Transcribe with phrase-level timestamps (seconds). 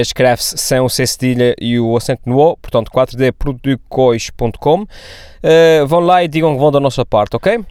[0.00, 4.82] escreve-se sem o C cedilha e o acento no O, portanto 4dproducois.com.
[4.82, 7.64] Uh, vão lá e digam que vão da nossa parte, ok?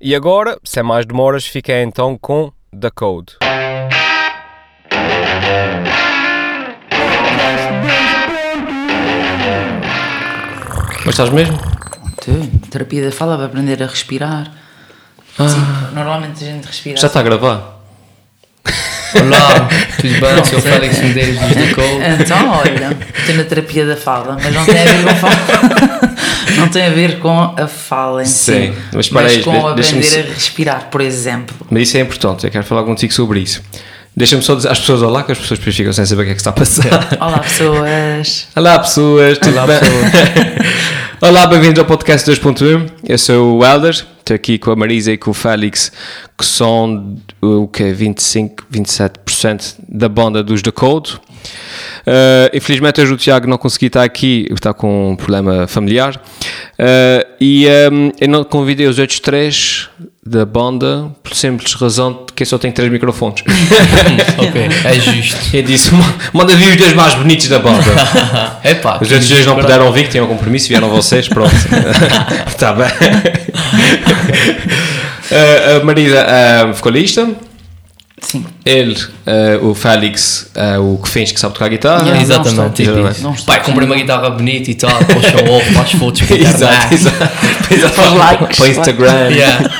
[0.00, 3.36] E agora, sem mais demoras, fiquem então com The Code.
[11.06, 11.58] Mas estás mesmo?
[12.22, 14.50] Tu, terapia da fala para aprender a respirar.
[15.36, 16.96] Sim, normalmente a gente respira.
[16.96, 17.73] Já está a gravar?
[19.20, 19.68] Olá,
[20.00, 20.44] tudo bem?
[20.44, 22.22] Sou o Félix Medeiros dos Code.
[22.22, 26.14] Então, olha, estou na terapia da fala, mas não tem a ver com a fala.
[26.56, 28.78] não tem a ver com a fala em Sim, si.
[28.92, 31.54] mas espera aí, com aprender a respirar, por exemplo.
[31.70, 33.62] Mas isso é importante, eu quero falar contigo sobre isso.
[34.16, 36.30] Deixa-me só dizer às pessoas olá, que as pessoas depois ficam sem saber o que
[36.30, 37.08] é que está a passar.
[37.20, 38.46] Olá, pessoas.
[38.54, 39.80] Olá pessoas, tudo Olá, bem?
[41.20, 42.90] Olá, bem-vindos ao podcast 2.1.
[43.08, 45.92] Eu sou o Helder, estou aqui com a Marisa e com o Félix,
[46.36, 51.12] que são o que 25, 27% da banda dos The Code.
[52.06, 56.16] Uh, infelizmente hoje o Tiago não consegui estar aqui, está com um problema familiar.
[56.78, 59.88] Uh, e um, eu não convidei os outros três
[60.26, 63.42] da banda por simples razão de que eu só tenho três microfones.
[64.38, 65.36] ok, é justo.
[65.54, 67.84] eu disse, "Ma- manda vir os dois mais bonitos da banda.
[68.64, 71.54] É pá, Os outros dois não puderam vir, que tinham um compromisso, vieram vocês, pronto.
[72.48, 72.86] Está bem.
[75.30, 77.28] Uh, a Marisa, uh, vocalista.
[78.24, 78.44] Sim.
[78.64, 82.04] Ele, uh, o Félix, uh, o que finge que sabe tocar guitarra.
[82.04, 82.22] Yeah.
[82.22, 85.92] Exatamente, Não tipo não Pai, comprei uma guitarra bonita e tal, para o off, faz
[85.92, 87.94] fotos para a Exato, exato.
[87.94, 88.56] Faz likes.
[88.56, 89.30] Para o Instagram.
[89.30, 89.70] Yeah.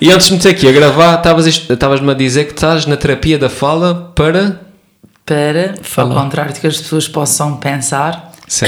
[0.00, 1.22] E antes de me ter aqui a gravar,
[1.70, 4.60] estavas-me a dizer que estás na terapia da fala para.
[5.24, 6.16] Para, Falar.
[6.16, 8.66] ao contrário de que as pessoas possam pensar, Sim.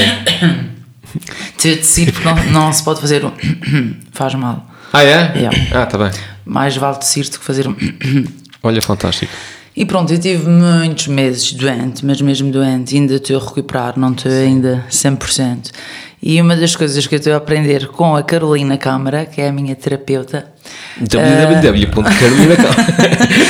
[1.59, 3.33] te decidir porque não, não se pode fazer um
[4.13, 4.65] faz mal.
[4.97, 5.33] Ah, é?
[5.37, 5.51] Yeah.
[5.73, 6.11] Ah, está bem.
[6.45, 7.67] Mais vale tossir do que fazer
[8.63, 9.33] Olha, fantástico.
[9.77, 14.13] E pronto, eu tive muitos meses doente, mas mesmo doente, ainda estou a recuperar, não
[14.13, 15.71] estou ainda 100%.
[16.23, 19.49] E uma das coisas que eu estou a aprender com a Carolina Câmara, que é
[19.49, 20.47] a minha terapeuta,
[20.99, 22.57] www.carolina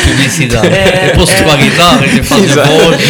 [0.05, 0.67] Publicidade.
[1.09, 2.69] Eu posso tocar guitarra e fazer Exato.
[2.73, 3.01] voz.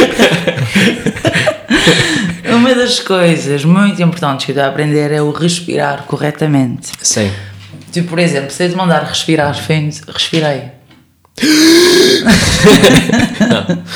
[2.55, 6.89] uma das coisas muito importantes que eu estou a aprender é o respirar corretamente.
[7.01, 7.31] Sim.
[7.97, 10.65] Tipo, por exemplo, se eu te mandar respirar fundo, respirei.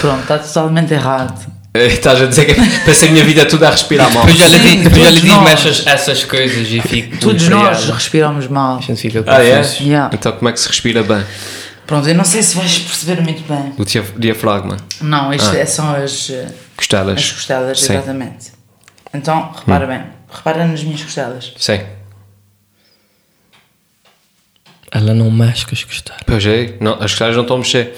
[0.00, 1.46] Pronto, está totalmente errado.
[1.74, 4.26] Eh, Estás a dizer que pensei a minha vida toda a respirar mal.
[4.26, 7.18] Depois já lhe Sim, di- depois já lhe digo essas, essas coisas e fico.
[7.18, 8.78] Todos nós respiramos mal.
[8.78, 9.60] A gente fica Ah, é?
[9.80, 10.10] Yeah.
[10.12, 11.24] Então como é que se respira bem?
[11.86, 13.72] Pronto, eu não sei se vais perceber muito bem.
[13.78, 14.76] O dia- diafragma.
[15.00, 15.56] Não, isto Ah.
[15.58, 17.16] é- são as, eh, Costelas.
[17.20, 17.92] as costelas, Sim.
[17.92, 17.96] Hum.
[17.98, 18.46] exatamente.
[19.14, 20.02] Então, repara bem.
[20.32, 21.52] Repara nas minhas costelas.
[21.56, 21.78] Sim.
[24.90, 26.20] Ela não mexe com as costelas.
[26.26, 27.94] Pois é, não, as costelas não estão a mexer.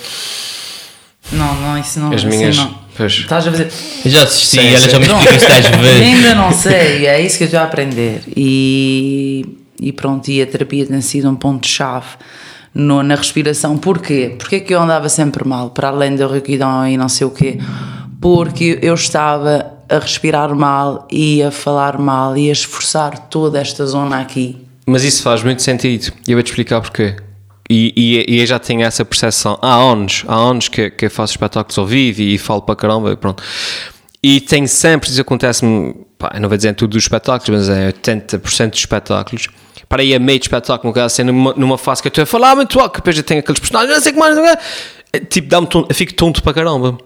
[1.32, 2.08] Não, não, isso não.
[2.12, 2.56] As assim minhas.
[2.56, 2.74] não.
[2.96, 3.12] Pois.
[3.12, 3.72] Estás a fazer.
[4.04, 4.90] Eu já assisti Sim, ela sim.
[4.90, 6.02] já me isso 10 vezes.
[6.02, 8.22] Ainda não sei, é isso que eu estou a aprender.
[8.36, 9.46] E,
[9.80, 12.06] e pronto, e a terapia tem sido um ponto-chave
[12.74, 13.78] no- na respiração.
[13.78, 14.34] Porquê?
[14.38, 17.30] Porque é que eu andava sempre mal, para além da rouquidão e não sei o
[17.30, 17.58] quê?
[18.20, 23.86] Porque eu estava a respirar mal e a falar mal e a esforçar toda esta
[23.86, 24.58] zona aqui.
[24.86, 26.12] Mas isso faz muito sentido.
[26.26, 27.16] E eu vou-te explicar porquê.
[27.70, 31.10] E, e, e eu já tinha essa percepção há anos, há anos que, que eu
[31.10, 33.42] faço espetáculos ao vivo e, falo para caramba, e pronto.
[34.22, 35.94] E tenho sempre, isso acontece-me,
[36.38, 39.48] não vou dizer em tudo dos espetáculos, mas é 80% dos espetáculos.
[39.88, 42.22] Para aí a meio de espetáculo, no caso, assim, numa, numa fase que eu estou
[42.22, 44.36] a falar muito alto, que depois eu tenho aqueles personagens, não sei o que mais,
[44.36, 44.46] não.
[44.46, 46.98] É, tipo, dá-me tonto, eu fico tonto para caramba.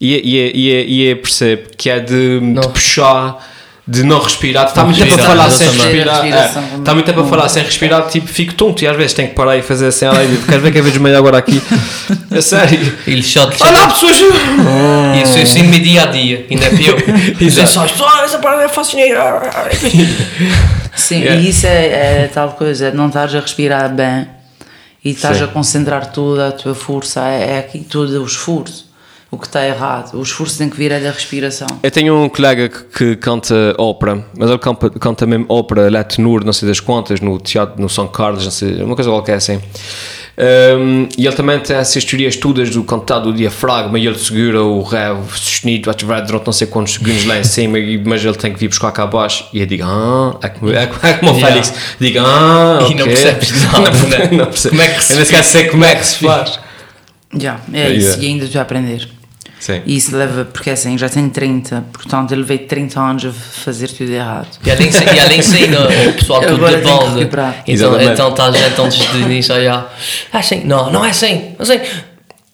[0.00, 3.38] e, e, e, e percebe que é de, de puxar,
[3.86, 4.66] de não respirar.
[4.68, 6.24] Está Não muito tempo a falar sem respirar.
[6.24, 6.46] É,
[6.78, 9.34] Está muito tempo a falar sem respirar, tipo, fico tonto e às vezes tenho que
[9.34, 10.06] parar e fazer assim.
[10.06, 11.60] Olha, queres ver que eu vejo meio agora aqui?
[12.30, 12.96] A sério.
[13.06, 13.60] Ele shot.
[13.62, 14.16] Olá, pessoas!
[14.18, 16.96] Isso é assim no meu dia a dia, ainda é pior.
[17.40, 17.68] Exato.
[17.70, 18.98] Só, "Ah, essa parada é fácil.
[20.94, 21.40] Sim, Yeah.
[21.40, 24.26] e isso é, é tal coisa, é não estás a respirar bem
[25.04, 25.44] e estás Sim.
[25.44, 28.91] a concentrar toda a tua força, é, é aqui todo o esforço.
[29.34, 31.66] O que está errado, o esforço tem que vir é da respiração.
[31.82, 35.96] Eu tenho um colega que, que canta ópera, mas ele canta, canta mesmo ópera, ele
[35.96, 39.08] é tenor, não sei das quantas, no teatro, no São Carlos, não sei, uma coisa
[39.10, 39.58] qualquer assim.
[40.36, 44.62] Um, e ele também tem essas teorias todas do cantar do diafragma e ele segura
[44.62, 48.22] o ré o sustenido ativar durante não sei quantos segundos lá em cima, e- mas
[48.24, 49.46] ele tem que vir buscar cá abaixo.
[49.52, 51.46] E eu digo, ah, é como, é, como- é como o Yeah.
[51.62, 54.28] Félix, digo, ah, E não percebes nada, né?
[54.32, 54.78] não percebes.
[54.78, 56.60] Como é que se Eu sequer sei como é que se faz.
[57.38, 57.94] Já, é Yeah.
[57.94, 59.08] isso, e ainda estou a aprender.
[59.62, 59.80] Sim.
[59.86, 63.86] E isso leva, porque assim, já tenho 30, portanto ele veio 30 anos a fazer
[63.86, 64.48] tudo errado.
[64.66, 66.78] E além de e além de ainda o pessoal que banda.
[67.16, 67.62] recuperar.
[67.64, 69.88] Então, então está a gente antes de início a.
[70.32, 71.78] É assim, não, não é assim, assim.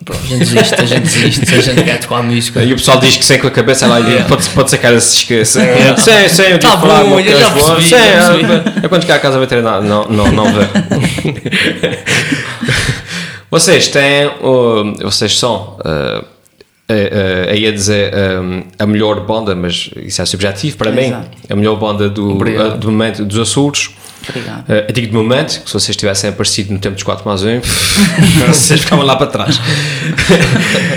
[0.05, 2.63] Pronto, a gente desiste, a gente desiste, a gente quer tocar a música.
[2.63, 4.77] E o pessoal diz que sem com a cabeça lá e diz, pode, pode ser
[4.77, 5.61] que ela se esqueça.
[5.97, 8.45] Sim, sim, eu Tá falar, bom, uma eu já percebi, Sim, já é, percebi.
[8.85, 9.81] é quando chegar a casa vai treinar.
[9.81, 10.67] Não, não, não vê.
[13.51, 16.38] vocês têm, uh, vocês são, uh,
[16.91, 21.07] uh, uh, aí a dizer um, a melhor banda, mas isso é subjetivo para mim,
[21.07, 21.29] Exato.
[21.49, 23.91] a melhor banda do, uh, do momento dos Açores.
[24.29, 24.65] Obrigado.
[24.69, 27.61] Uh, digo de momento, que se vocês tivessem aparecido no tempo dos 4 mais 1,
[28.49, 29.61] vocês ficavam lá para trás.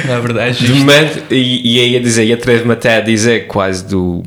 [0.09, 0.65] É verdade.
[0.65, 4.23] De momento, e, e aí a dizer, e atrevo-me até a dizer quase do,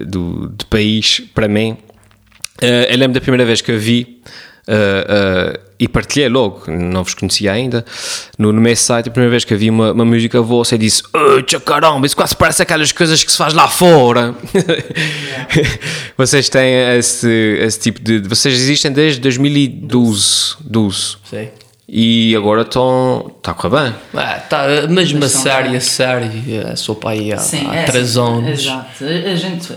[0.00, 1.76] do, do país, para mim,
[2.60, 4.20] eh, eu lembro da primeira vez que a vi
[4.72, 7.84] eh, eh, e partilhei logo, não vos conhecia ainda,
[8.38, 11.02] no, no meu site, a primeira vez que vi uma, uma música vossa e disse:
[11.12, 14.34] Oh, caramba, isso quase parece aquelas coisas que se faz lá fora.
[16.16, 17.28] vocês têm esse,
[17.60, 18.20] esse tipo de.
[18.20, 20.56] Vocês existem desde 2012.
[20.60, 21.48] 12, Sim.
[21.88, 23.32] e agora estão.
[23.38, 23.94] Está a correr bem.
[24.14, 27.74] Ah, tá, mesmo a Mas são- série, a série, a sou pai há, Sim, há
[27.76, 28.60] é, 3 sim, anos.
[28.60, 29.04] Exato.
[29.04, 29.72] A, a gente.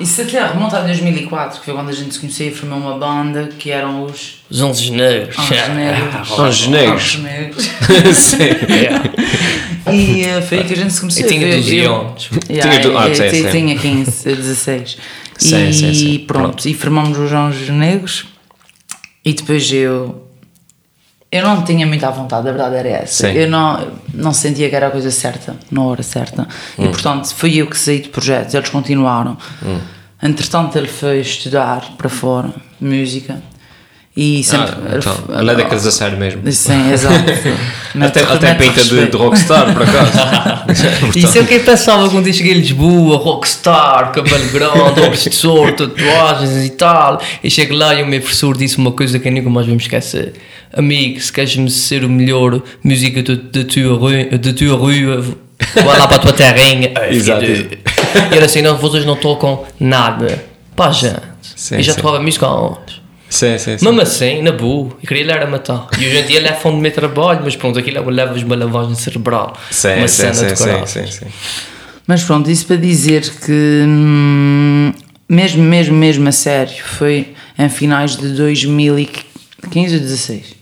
[0.00, 2.98] Isso até remonta a 2004, que foi quando a gente se conhecia e formou uma
[2.98, 5.38] banda que eram os Os 11 negros.
[5.38, 6.38] Anjos Negros.
[6.38, 7.02] Anjos Negros.
[7.02, 7.64] Anjos Negros.
[8.16, 8.38] Sim.
[8.68, 9.12] Yeah.
[9.92, 11.24] E eh, foi aí que a gente se conheceu.
[11.24, 12.30] Eu tinha Eu- 12 eu- anos.
[12.50, 14.96] Yeah, Tinha do- ah, eu- sim, tinha 15, 16.
[15.38, 16.18] Sim, e sim, sim.
[16.26, 16.68] pronto, Pronto.
[16.68, 18.24] e formamos os Anjos Negros.
[19.24, 20.23] E depois eu.
[21.34, 23.26] Eu não tinha muita vontade, a verdade era essa.
[23.26, 23.36] Sim.
[23.36, 26.46] Eu não, não sentia que era a coisa certa, na hora certa.
[26.78, 26.84] Hum.
[26.84, 29.36] E portanto, fui eu que saí de projetos, eles continuaram.
[29.60, 29.80] Hum.
[30.22, 32.50] Entretanto, ele foi estudar para fora
[32.80, 33.42] música.
[34.16, 34.70] E sempre.
[34.70, 36.40] Ah, então, é daqueles a sério mesmo.
[36.52, 37.24] Sim, exato.
[38.00, 41.14] Até, até pinta de, de rockstar, por acaso.
[41.16, 45.22] Isso é o que eu pensava quando eu cheguei a Lisboa, rockstar, cabelo grande, óculos
[45.22, 47.22] de sol, tatuagens e tal.
[47.42, 49.76] E chego lá e o meu professor disse uma coisa que eu nunca mais vou
[49.76, 50.32] me esquecer.
[50.76, 55.24] Amigo, se queres ser o melhor música da tua rua, da tua rua,
[55.72, 56.92] vai lá para a tua terrinha.
[57.10, 57.44] Exato.
[57.44, 57.78] E
[58.32, 60.44] era assim, não, vocês não tocam nada.
[60.74, 61.20] Pá, gente.
[61.54, 62.00] Sim, e já sim.
[62.00, 63.03] tocava música há anos.
[63.34, 63.84] Sim, sim, sim.
[63.84, 65.88] Mesmo assim, na boa, eu queria lhe era matar.
[65.98, 69.56] E hoje em dia levam do meu trabalho, mas pronto, aquilo leva-vos uma lavagem cerebral.
[69.72, 70.86] Sim, uma sim, cena sim, de sim, coragem.
[70.86, 71.26] sim, sim.
[72.06, 74.92] Mas pronto, isso para dizer que hum,
[75.28, 80.54] mesmo, mesmo, mesmo a sério, foi em finais de 2015 ou 16?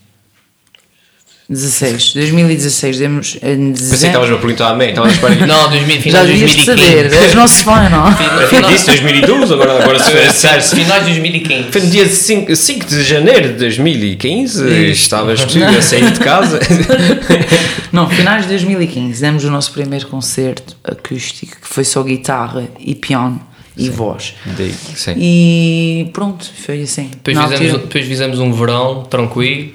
[1.49, 4.07] 16, 2016, demos em Pensei que dezembro.
[4.07, 5.47] estavas a perguntar a mim, estava a esperar.
[5.47, 6.65] Não, 2000, Já final de 2015.
[6.65, 8.07] saber, és nosso fã, não?
[8.09, 10.63] Eu disse 2012, agora, agora se for sério.
[10.63, 11.65] se- Finais de 2015.
[11.71, 16.59] Foi no dia 5, 5 de janeiro de 2015, estavas tu a sair de casa.
[17.93, 22.95] Não, finais de 2015, demos o nosso primeiro concerto acústico, que foi só guitarra e
[22.95, 23.41] piano
[23.77, 24.35] e voz.
[24.57, 25.15] Daí, sim.
[25.19, 27.11] E pronto, foi assim.
[27.23, 29.73] Depois fizemos, altura- depois fizemos um verão tranquilo.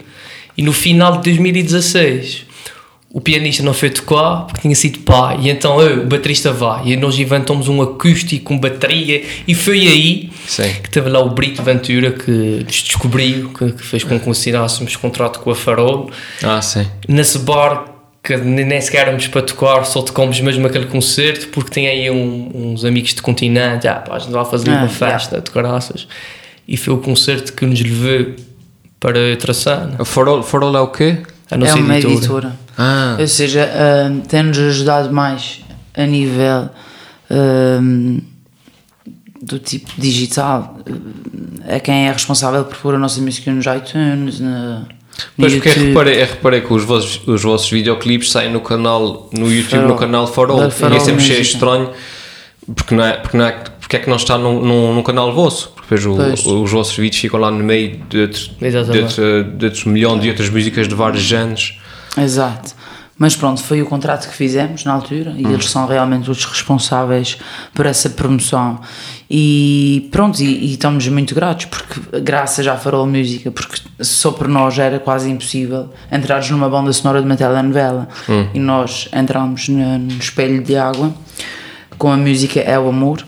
[0.58, 2.46] E no final de 2016,
[3.12, 5.38] o pianista não foi tocar porque tinha sido pai.
[5.42, 6.88] E então eu, o baterista vai.
[6.90, 9.24] E nós inventamos um acústico com bateria.
[9.48, 10.70] E foi aí Sim.
[10.84, 14.96] que teve lá o Brito Ventura que nos descobriu, que, que fez com que assinássemos
[14.96, 16.10] contrato com a Farol.
[16.44, 16.86] Ah, sim.
[17.08, 21.88] nesse bar que nem sequer éramos para tocar, só tocamos mesmo aquele concerto porque tem
[21.88, 25.40] aí um- uns amigos de continente, ah, pá, a gente vai fazer Ah, uma festa
[25.40, 26.06] de graças
[26.68, 28.36] e foi o concerto que nos levou
[29.00, 31.18] para a Traçana, O farol, farol é o quê?
[31.52, 32.18] a é nossa uma editora.
[32.18, 32.56] editora.
[32.78, 35.62] Ah, Ou seja, ah, tem-nos ajudado mais
[35.96, 36.70] a nível
[37.30, 37.80] ah,
[39.42, 40.78] do tipo digital.
[40.88, 44.84] Ah, É quem é responsável por pôr a nossa música nos iTunes, na-
[45.36, 45.88] Mas porque YouTube.
[45.90, 49.88] reparei, eu reparei que os vossos, os vossos videoclipes saem no canal, no YouTube, Farol.
[49.90, 50.68] no canal Farol.
[50.68, 51.56] E Farol é sempre cheio Música.
[51.56, 51.90] estranho,
[52.76, 55.34] porque não é, porque não é, porque é que não está num, num, num canal
[55.34, 55.74] vosso?
[55.90, 58.52] Depois o- os vossos vídeos ficam lá no meio de outros,
[59.58, 61.80] de outros milhões de outras músicas de vários géneros.
[62.18, 62.76] Exato.
[63.20, 67.38] Mas pronto, foi o contrato que fizemos na altura e eles são realmente os responsáveis
[67.74, 68.80] por essa promoção.
[69.28, 74.48] E pronto, e, e estamos muito gratos, porque graças à Farol Música, porque só por
[74.48, 78.08] nós era quase impossível entrarmos numa banda sonora de uma telenovela.
[78.54, 81.12] E nós entramos no, no Espelho de Água
[81.98, 83.26] com a música É o Amor.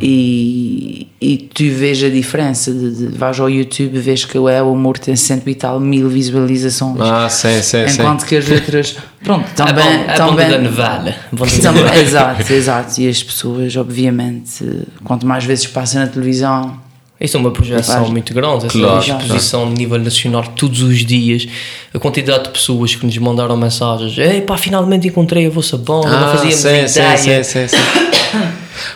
[0.00, 4.48] E, e tu vês a diferença de, de vais ao YouTube e vês que o
[4.48, 8.02] É o Amor tem cento e tal mil visualizações Ah, sim, sim, sim.
[8.02, 11.14] enquanto que as outras pronto A também a banda também da novela.
[11.32, 14.64] A banda da também- exato exato e as pessoas obviamente
[15.04, 16.76] quanto mais vezes passa na televisão
[17.18, 21.46] Isso é uma projeção muito grande, essa Claro, exposição a nível nacional todos os dias,
[21.94, 26.10] a quantidade de pessoas que nos mandaram mensagens, ei pá, finalmente encontrei a vossa banda,
[26.10, 27.16] não Ah, fazíamos sim, sim, ideia.
[27.16, 27.76] sim, sim, sim.
[27.76, 28.11] mas,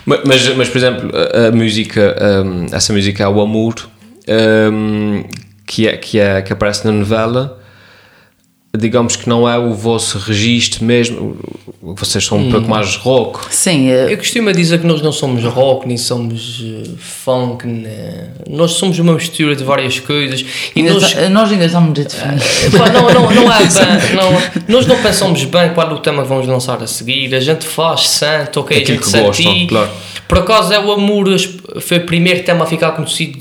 [0.04, 3.74] mas, mas, por exemplo, a, a música, hum, essa música é o Amor,
[4.72, 5.24] hum,
[5.66, 7.60] que, é, que, é, que aparece na novela,
[8.76, 11.36] digamos que não é o vosso registro mesmo,
[11.82, 13.46] vocês são um pouco mais rock.
[13.54, 18.28] sim é- Eu costumo dizer que nós não somos rock, nem somos eh, funk, né?
[18.48, 22.02] nós somos uma mistura de várias coisas e ainda nós, tá- nós ainda estamos a
[22.02, 25.98] definir Pá, não, não, não é bem, não, nós não pensamos bem qual é o
[25.98, 29.20] tema que vamos lançar a seguir, a gente faz santo, ok, a Aquilo gente que
[29.20, 29.90] gostam, claro.
[30.28, 31.26] Por acaso é o Amor,
[31.80, 33.38] foi o primeiro tema a ficar conhecido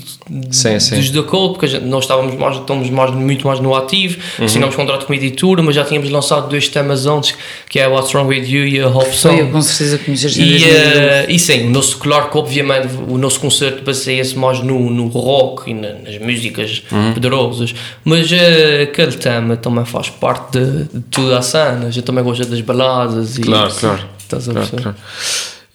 [0.50, 0.96] Sim, sim.
[0.96, 4.44] dos da Cold, porque gente- nós estávamos, mais, estamos mais, muito mais no ativo, Uhum.
[4.44, 7.34] assinamos contrato com a editora, mas já tínhamos lançado dois temas antes,
[7.68, 9.52] que é What's Wrong With You e a Hope foi eu Song.
[9.52, 10.98] com certeza conheceste em E, 2012.
[10.98, 15.08] eh, e sim, o nosso, claro que obviamente o nosso concerto baseia-se mais no, no
[15.08, 17.14] rock e na- nas músicas Uhum.
[17.14, 17.74] poderosas,
[18.04, 21.86] mas eh, aquele tema também faz parte de, de toda a cena.
[21.86, 24.00] A gente também gosta das baladas e Claro, claro.
[24.18, 24.96] Estás a Claro, claro.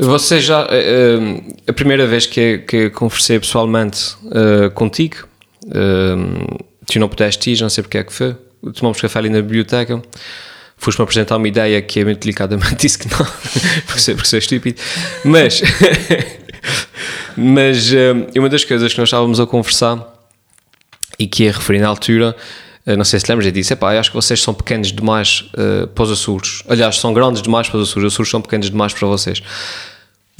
[0.01, 5.27] Você já, eh, a primeira vez que, que conversei pessoalmente eh, contigo,
[5.67, 6.15] eh,
[6.87, 8.35] tu não pudeste ir, não sei porque é que foi,
[8.73, 10.01] tomamos café ali na biblioteca,
[10.75, 13.23] foste-me apresentar uma ideia que eu muito delicadamente disse que não,
[13.85, 14.81] porque sou, porque sou estúpido,
[15.23, 15.61] mas,
[17.37, 17.91] mas
[18.35, 20.03] uma das coisas que nós estávamos a conversar
[21.19, 22.35] e que ia referir na altura,
[22.97, 25.85] não sei se lembras, eu disse: Epá, eu acho que vocês são pequenos demais eh,
[25.85, 26.63] para os Açores.
[26.67, 28.07] Aliás, são grandes demais para os Açores.
[28.07, 29.43] Os Açores são pequenos demais para vocês.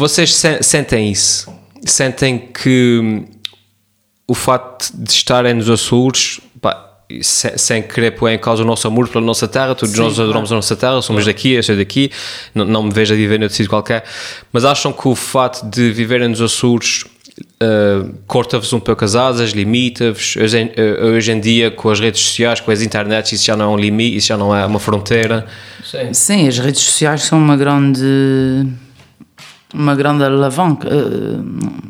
[0.01, 1.48] Vocês se- sentem isso?
[1.86, 3.25] Sentem que hum,
[4.27, 6.89] o facto de estarem nos Açores, pá,
[7.22, 10.20] se- sem querer pôr em causa o nosso amor pela nossa terra, todos Sim, nós
[10.20, 12.10] adoramos a nossa terra, somos daqui, eu sou daqui,
[12.55, 14.03] não, não me vejo a viver noutro sítio qualquer,
[14.51, 17.03] mas acham que o facto de viverem nos Açores
[17.62, 22.00] uh, corta-vos um pouco as asas, limita-vos, hoje, em- uh, hoje em dia com as
[22.00, 24.65] redes sociais, com as internets, isso já não é um limite, isso já não é
[24.65, 25.46] uma fronteira.
[25.86, 26.12] Sim.
[26.12, 28.65] sim as redes sociais são uma grande
[29.74, 31.40] uma grande alavanca eh,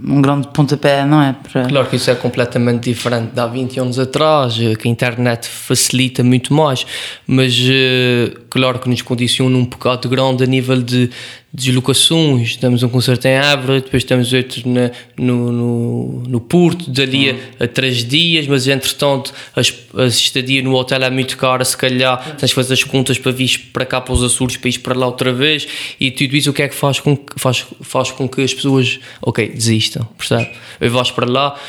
[0.03, 1.33] um grande pontapé não é?
[1.33, 4.91] Para Claro que isso é completamente diferente de há 20 anos atrás, eh, que a
[4.91, 6.85] internet facilita muito mais,
[7.27, 11.09] mas eh, claro que nos condiciona um bocado grande a nível de
[11.53, 12.55] deslocações.
[12.55, 17.63] Temos um concerto em Évora, depois temos outro na- no, no, no Porto, dali a,
[17.65, 22.35] a três dias, mas entretanto as, as estadia no hotel é muito cara, se calhar
[22.37, 24.97] tens de fazer as contas para vir para cá para os Açores, para ir para
[24.97, 25.67] lá outra vez,
[25.99, 28.53] e tudo isso o que é que faz com que, faz, faz com que as
[28.53, 30.49] pessoas, ok, desistam, percebe?
[30.79, 31.59] Eu vais para lá,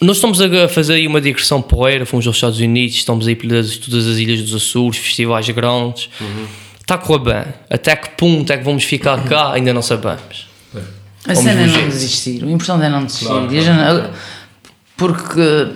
[0.00, 3.76] nós estamos a fazer aí uma digressão porreira, fomos aos Estados Unidos, estamos aí pelas
[3.76, 6.08] todas as ilhas dos Açores, festivais grandes.
[6.84, 7.54] Está a correr bem.
[7.70, 10.46] Até que ponto é que vamos ficar cá, ainda não sabemos.
[11.26, 12.44] A Vamos cena é não desistir.
[12.44, 13.50] O importante é não desistir.
[13.50, 14.10] E a gente-
[14.96, 15.68] porque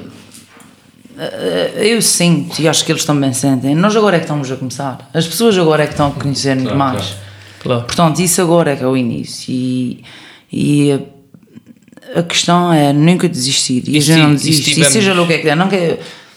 [1.18, 4.56] eh, eu sinto, e acho que eles também sentem, nós agora é que estamos a
[4.56, 5.10] começar.
[5.14, 7.16] As pessoas agora é que estão a conhecer-nos mais.
[7.60, 7.82] Claro.
[7.82, 9.52] Portanto, isso agora é que é o início.
[9.52, 10.04] E,
[10.52, 10.92] e
[12.14, 13.82] a, a questão é nunca desistir.
[13.88, 14.80] E, E a gente se- não e desiste.
[14.80, 15.54] E, seja lá o que é que é.
[15.56, 16.27] Não quer, a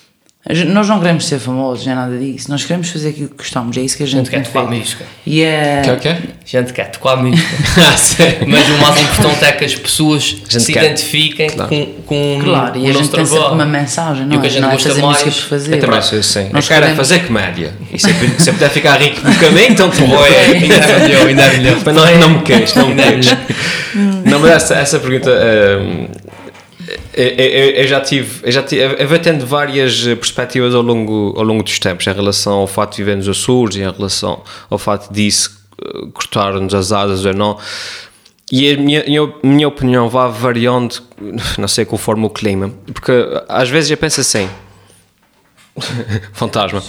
[0.70, 2.50] nós não queremos ser famosos, nem nada disso.
[2.50, 3.78] Nós queremos fazer aquilo que gostamos.
[3.78, 5.06] É isso que a gente, gente quer tocar música.
[5.26, 5.82] E é.
[5.84, 6.10] Que é o quê?
[6.10, 6.18] A
[6.62, 7.48] gente quer tocar música.
[7.78, 8.46] Ah?
[8.48, 10.84] Mas o mais importante é que as pessoas se quer.
[10.84, 14.42] identifiquem com, com Claro, o e a gente tem sempre uma mensagem, E não o
[14.42, 14.50] que é?
[14.50, 15.76] a gente não é gosta fazer mais- música por fazer.
[15.76, 16.50] Eu também sou assim.
[16.52, 17.74] Nós eu quero é queremos- fazer comédia.
[17.94, 18.10] E se
[18.50, 21.78] eu, puder ficar rico no caminho, então tu Oi, ainda é melhor, ainda é melhor.
[21.86, 23.38] Mas não, não me queixo, não me é queixo.
[24.26, 25.30] Não, mas essa, essa pergunta.
[25.82, 26.08] hum,
[27.14, 31.64] eu, já tive, eu já tive, eu vou tendo várias perspectivas ao longo, ao longo
[31.64, 35.62] dos tempos em relação ao fato de viver nos Açores em relação ao fato disso
[35.82, 37.58] eh, cortar-nos as asas ou não.
[38.52, 41.02] E a minha, minha, minha opinião vai variando,
[41.58, 42.72] não sei, conforme o clima.
[42.94, 43.12] Porque
[43.48, 44.50] às vezes eu penso assim:
[46.34, 46.84] fantasma.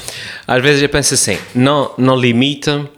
[0.46, 2.88] Às vezes eu penso assim, não, não limita,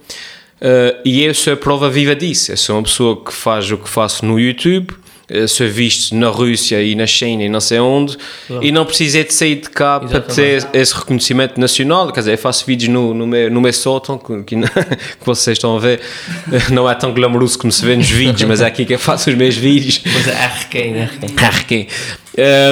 [0.60, 2.52] eh, e eu sou a prova viva disso.
[2.52, 4.94] Eu sou uma pessoa que faz o que faço no YouTube,
[5.28, 8.16] eh, sou visto na Rússia e na China e não sei onde,
[8.60, 12.12] e não precisei de sair de cá para ter esse reconhecimento nacional.
[12.12, 14.56] Quer dizer, eu faço vídeos no, no, meu, no meu sótão, que, que,
[15.18, 16.00] que vocês estão a ver,
[16.70, 19.30] não é tão glamouroso como se vê nos vídeos, mas é aqui que eu faço
[19.30, 20.02] os meus vídeos.
[20.04, 21.30] Mas é arquém, arquém.
[21.36, 21.88] Arquém.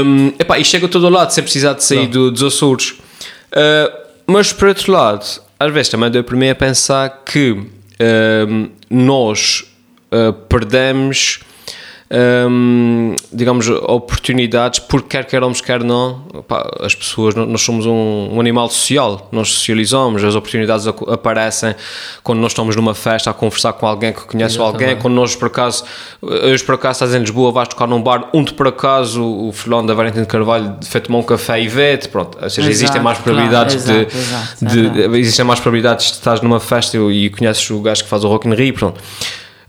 [0.05, 2.91] Um, epá, e chega a todo lado sem precisar de sair do, dos Açores.
[2.91, 5.25] Uh, mas por outro lado,
[5.59, 9.65] às vezes também deu para mim a pensar que um, nós
[10.11, 11.41] uh, perdemos
[12.13, 18.39] um, digamos, oportunidades, porque quer queiramos, quer não, pá, as pessoas, nós somos um, um,
[18.39, 21.75] animal social, nós socializamos, as oportunidades aparecem
[22.23, 24.85] quando nós estamos numa festa a conversar com alguém que conhece Exatamente.
[24.85, 25.85] alguém, quando nós por acaso,
[26.21, 29.89] hoje por acaso estás em Lisboa, vais tocar num bar, onde por acaso o fulano
[29.89, 33.03] da Valentim de Carvalho foi tomar um café e vê-te, pronto, ou seja, exato, existem
[33.03, 37.31] mais probabilidades claro, de, exato, exato, de, existem mais probabilidades de estás numa festa e
[37.31, 39.01] conheces o gajo que faz o Rock in Rio, pronto.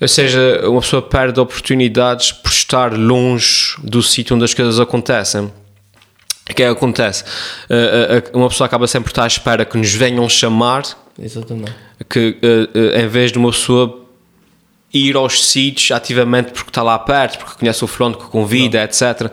[0.03, 5.43] Ou seja, uma pessoa perde oportunidades por estar longe do sítio onde as coisas acontecem.
[5.45, 5.51] O
[6.53, 7.23] que é que acontece?
[8.33, 10.83] Uma pessoa acaba sempre por estar à espera que nos venham chamar.
[11.17, 11.71] Exatamente.
[12.09, 12.37] Que
[12.95, 14.01] em vez de uma pessoa
[14.93, 18.83] ir aos sítios ativamente porque está lá perto, porque conhece o fulano que convida, Não.
[18.83, 19.31] etc.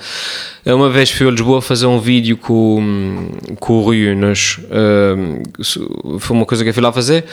[0.64, 4.58] Uma vez fui a Lisboa fazer um vídeo com, com o Rui Unas,
[6.20, 7.26] foi uma coisa que eu fui lá fazer,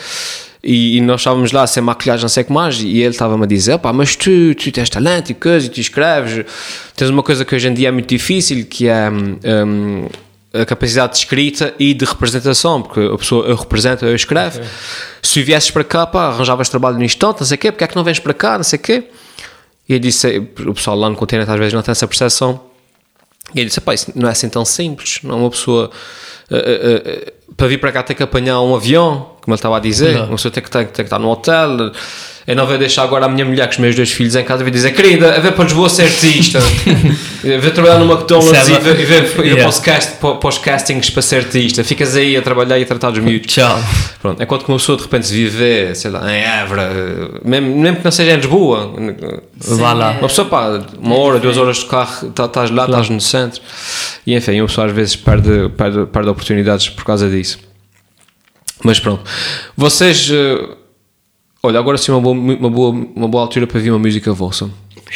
[0.62, 3.44] e, e, nós estávamos lá sem maquilhagem, não sei o que mais, e ele estava-me
[3.44, 6.44] a dizer: pá, mas tu, tu tens talento e coisa, e tu escreves.
[6.96, 10.06] Tens uma coisa que hoje em dia é muito difícil, que é um,
[10.52, 14.58] a capacidade de escrita e de representação, porque a pessoa eu represento, eu escrevo.
[14.58, 14.70] Okay.
[15.22, 17.86] Se viesses para cá, pá, arranjavas trabalho no instante, não sei o quê, porque é
[17.86, 19.04] que não vens para cá, não sei o quê.
[19.88, 22.60] E eu disse: o pessoal lá no continente às vezes não tem essa percepção.
[23.54, 25.90] E ele disse: pá, isso não é assim tão simples, não é uma pessoa.
[26.50, 29.76] Uh, uh, uh, para vir para cá tem que apanhar um avião, como ele estava
[29.78, 30.24] a dizer, não.
[30.26, 31.90] uma pessoa tem que, tem, tem que estar no hotel.
[32.46, 34.66] Eu não vou deixar agora a minha mulher com os meus dois filhos em casa
[34.66, 39.00] e dizer, querida, a ver para Lisboa ser artista, a trabalhar no McDonald's e ver,
[39.00, 39.62] e ver, yeah.
[39.62, 42.86] para, os cast, para, os castings para ser artista, ficas aí a trabalhar e a
[42.86, 43.52] tratar dos miúdos.
[43.52, 43.78] Tchau.
[44.20, 46.90] Pronto, enquanto que uma pessoa de repente viver, sei lá, em Évora,
[47.44, 48.94] mesmo, mesmo que não seja em Lisboa,
[49.56, 50.10] vá lá.
[50.12, 53.60] Uma pessoa, pá, uma hora, duas horas de carro, tá, estás lá, estás no centro,
[54.26, 57.67] e enfim, uma pessoa às vezes perde, perde, perde oportunidades por causa disso.
[58.82, 59.22] Mas pronto,
[59.76, 60.30] vocês.
[60.30, 60.76] Uh,
[61.62, 64.70] olha, agora sim uma boa, uma, boa, uma boa altura para vir uma música vossa.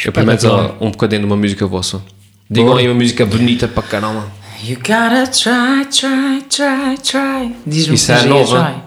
[0.05, 2.03] Eu primeiro um bocadinho de uma música vossa.
[2.51, 4.27] Digam aí uma música bonita para caramba.
[4.64, 7.57] You gotta try, try, try, try.
[7.66, 8.83] Diz-me Isso é nova.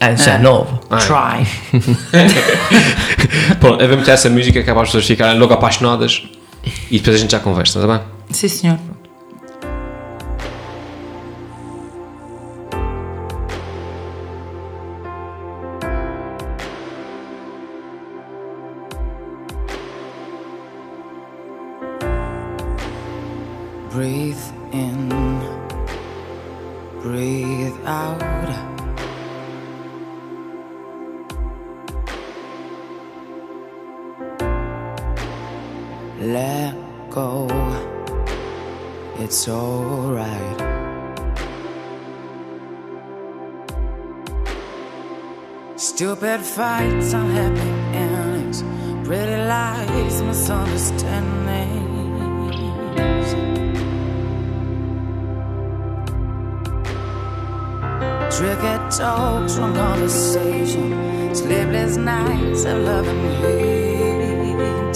[0.00, 0.80] Ah, isso é nova.
[0.98, 1.46] Try.
[3.60, 6.22] Pronto, eu vou meter essa música que é para as pessoas ficarem logo apaixonadas
[6.90, 8.06] e depois a gente já conversa, está bem?
[8.30, 8.78] Sim, senhor.
[24.02, 25.08] Breathe in,
[27.02, 28.18] breathe out.
[36.18, 36.74] Let
[37.10, 37.46] go,
[39.20, 40.60] it's alright.
[45.76, 48.64] Stupid fights, unhappy endings,
[49.06, 51.81] pretty lies, misunderstanding.
[58.42, 64.92] Tricky talks, wrong conversation, sleepless nights of love and hating.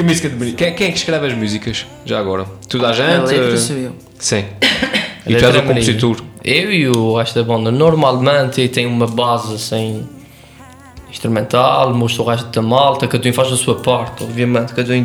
[0.00, 0.56] Que música de bonito.
[0.56, 1.84] Quem, quem é que escreve as músicas?
[2.06, 2.46] Já agora?
[2.66, 3.18] Tudo a gente?
[3.18, 3.92] A letra sou eu.
[4.18, 4.46] Sim.
[5.26, 6.22] E tu és o compositor?
[6.42, 10.08] Eu e o resto da banda normalmente tem uma base assim
[11.10, 15.04] instrumental, mostra o resto da malta, cada um faz a sua parte, obviamente, cada um,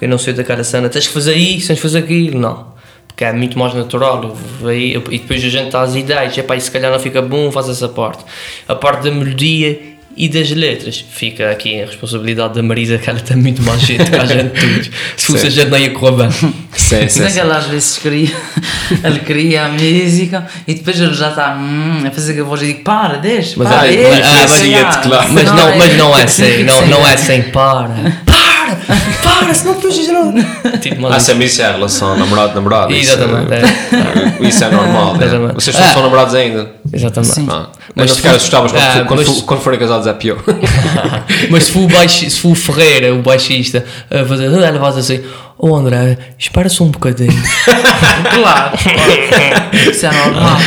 [0.00, 2.74] eu não sei daquela cena, tens que fazer isso, tens que fazer aquilo, não.
[3.06, 4.36] Porque é muito mais natural.
[4.74, 7.68] E depois a gente dá as ideias, epá, e se calhar não fica bom, faz
[7.68, 8.24] essa parte.
[8.66, 13.20] A parte da melodia e das letras fica aqui a responsabilidade da Marisa, que ela
[13.20, 14.90] tem muito mais jeito que a gente todos.
[15.16, 15.46] Se fosse Sim.
[15.46, 16.30] a gente não ia correr bem.
[16.30, 18.30] Sim, Não é ele às vezes cria,
[19.04, 22.66] ele cria a música e depois ele já está hum, a fazer a voz e
[22.66, 27.08] digo para, deixa, Mas, para, ah, deixa, mas- não, mas não é sem, não, não
[27.08, 27.88] é para.
[28.24, 28.34] Para!
[29.22, 32.92] Para, senão depois já Tipo, Ah, sempre isso é a relação namorado-namorado.
[32.92, 35.16] isso, Exatamente, é- Isso é normal.
[35.16, 35.24] né?
[35.26, 35.54] Exatamente.
[35.54, 35.92] Vocês não Ah.
[35.92, 36.70] são namorados ainda.
[36.92, 37.34] Exatamente.
[37.34, 37.46] Sim.
[37.50, 37.66] Ah.
[37.72, 40.38] Mas Mas não ficar assustados quando, Ah, quando, mas- quando forem casados é pior.
[41.50, 44.96] Mas se for o, baixi, se for o Ferreira, o baixista, a fazer, ela faz
[44.98, 45.20] assim:
[45.56, 47.32] Oh André, espera só um bocadinho.
[48.34, 49.90] Claro, claro.
[49.90, 50.58] Isso é normal.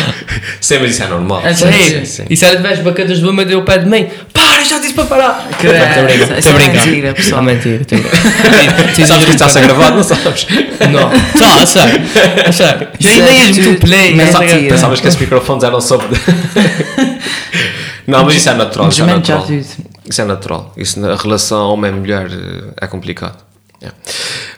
[0.61, 1.41] Sim, mas isso é normal.
[1.45, 2.25] É Sim, sim, sim.
[2.29, 4.93] E se ela tiver as bacadas do meu, eu pé de mim: Para, já disse
[4.93, 5.47] para parar.
[5.51, 6.85] Estou a brincar, isso estou a é brincar.
[6.85, 7.41] mentira, pessoal.
[7.41, 7.99] É mentira, estou
[9.03, 9.05] a.
[9.07, 10.47] Sabes que está a ser gravado, não sabes?
[10.91, 12.01] Não, tá, a sério,
[12.47, 12.87] a sério.
[12.99, 14.17] Já Isso ainda é ias muito play.
[14.69, 16.07] Pensavas que esses microfones eram sobre.
[18.07, 18.89] não, mas isso é natural.
[18.89, 19.47] Isso é natural.
[20.09, 20.73] Isso é natural.
[20.77, 23.37] Isso na relação homem-mulher eh, é complicado.
[23.81, 23.91] É.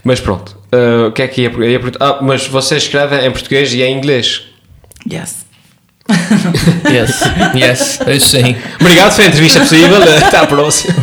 [0.03, 0.57] Mas pronto.
[0.71, 2.05] eh, o que é que ia, ia perguntar?
[2.05, 4.43] Ah, mas vocês escrevem em português e em inglês?
[5.11, 5.45] Yes.
[6.89, 7.21] Yes,
[7.55, 8.55] yes, eu sim.
[8.81, 10.01] Obrigado, foi a entrevista possível.
[10.25, 10.95] Até à próxima.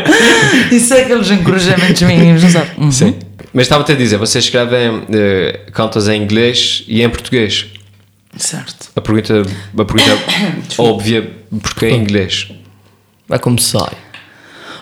[0.72, 2.70] Isso é aqueles encorajamentos mínimos, não sabe?
[2.78, 2.90] Uhum.
[2.90, 3.14] Sim.
[3.52, 7.66] Mas estava-te a dizer, vocês escrevem eh, cantas em inglês e em português?
[8.36, 8.88] Certo.
[8.96, 9.42] A pergunta,
[9.78, 10.18] a pergunta
[10.78, 11.30] óbvia,
[11.62, 12.48] porque é em inglês?
[13.28, 13.92] Vai como sai.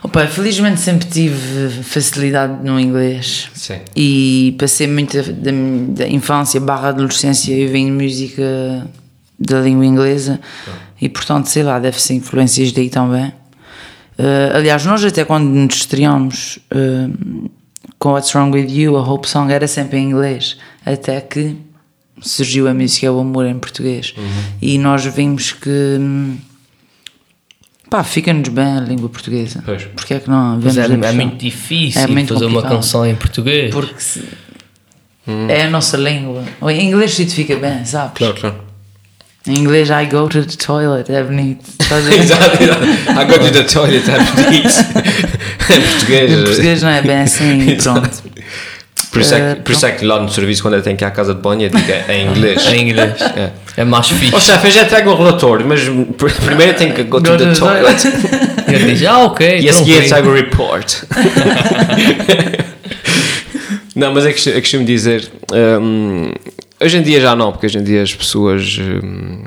[0.07, 3.51] Opa, felizmente sempre tive facilidade no inglês.
[3.55, 3.81] Sim.
[3.97, 5.51] E passei muito da,
[5.88, 8.87] da infância barra adolescência eu venho de música
[9.37, 10.40] da língua inglesa
[11.01, 13.33] e portanto sei lá, deve ser influências daí também.
[14.16, 17.09] Eh, aliás, nós até quando nos estreamos eh,
[17.99, 21.57] com What's Wrong With You, a Hope Song era sempre em inglês, até que
[22.21, 24.14] surgiu a música O Amor em português.
[24.62, 26.37] E nós vimos que hum,
[27.90, 29.62] pá, fica-nos bem a língua portuguesa.
[29.64, 29.85] Pois.
[29.94, 32.77] Porque é que não Mas vemos é, é muito difícil É muito fazer uma complicado.
[32.77, 33.70] canção em português.
[33.72, 34.25] Porque se-
[35.49, 36.44] é a nossa língua.
[36.70, 38.12] Em inglês se te fica bem, sabes?
[38.16, 38.57] Claro, claro.
[39.49, 41.64] Em inglês, I go to the toilet, é bonito.
[42.18, 42.85] Exato, exato.
[42.85, 44.81] I go to the toilet, I'm isso.
[45.72, 46.33] Em português.
[46.33, 48.22] Em português não é bem assim, pronto.
[49.16, 50.96] Por isso, é Eh, que, por isso é que lá no serviço, quando eu tenho
[50.96, 52.66] que ir à casa de banho, eu digo é em inglês.
[52.66, 53.20] Em inglês.
[53.37, 53.50] É.
[53.79, 54.35] É mais fixe.
[54.35, 55.81] Ó chefe, eu já trago um relatório, mas
[56.16, 58.07] pr- primeiro eu tenho que go to the to the toilet.
[58.68, 59.61] E ele diz, ah, ok.
[59.61, 61.02] E a seguir eu trago o report.
[63.94, 65.29] não, mas é que eu costumo dizer.
[65.81, 66.31] hum,
[66.81, 69.44] hoje em dia já não, porque hoje em dia as pessoas hum,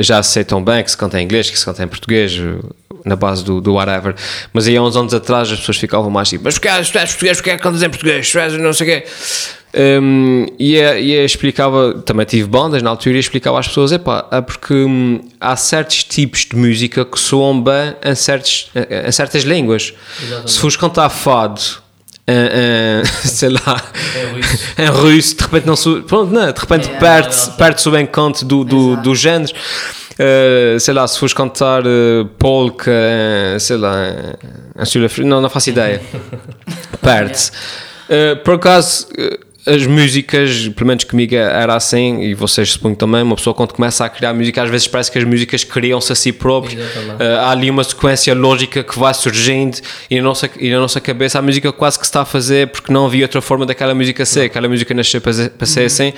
[0.00, 2.38] já aceitam bem que se canta em inglês, que se canta em português,
[3.04, 4.14] na base do, do whatever.
[4.52, 6.98] Mas aí há uns anos atrás as pessoas ficavam mais tipo: Mas porquê és tu
[6.98, 7.36] és português?
[7.38, 8.32] Porquê é que cantas em português?
[8.58, 9.06] Não sei o quê.
[9.72, 13.92] Hum, e, eu- e eu explicava, também tive bandas na altura e explicava às pessoas:
[13.92, 19.08] epá, é porque hum, há certos tipos de música que soam bem em, certos, em,
[19.08, 19.92] em certas línguas.
[20.46, 21.60] Se fores cantar fado,
[22.26, 23.80] em, em, sei lá,
[24.76, 28.64] em russo, de repente não sou, pronto, não, de repente perde-se perde o encanto do,
[28.64, 29.52] do, do género.
[30.20, 33.94] Uh, sei lá, se fores cantar uh, polka, em, sei lá,
[34.84, 36.02] Sul-Africa, não, não faço ideia.
[37.00, 37.50] Perde-se.
[38.04, 43.22] Uh, por acaso, uh, as músicas, pelo menos comigo era assim, e vocês suponho também,
[43.22, 46.14] uma pessoa quando começa a criar música, às vezes parece que as músicas criam-se a
[46.14, 46.80] si próprias.
[46.82, 49.78] Uh, há ali uma sequência lógica que vai surgindo
[50.10, 52.68] e na, nossa, e na nossa cabeça a música quase que se está a fazer
[52.68, 55.84] porque não havia outra forma daquela música ser, aquela música nasceu para, ser- para ser
[55.84, 56.12] assim.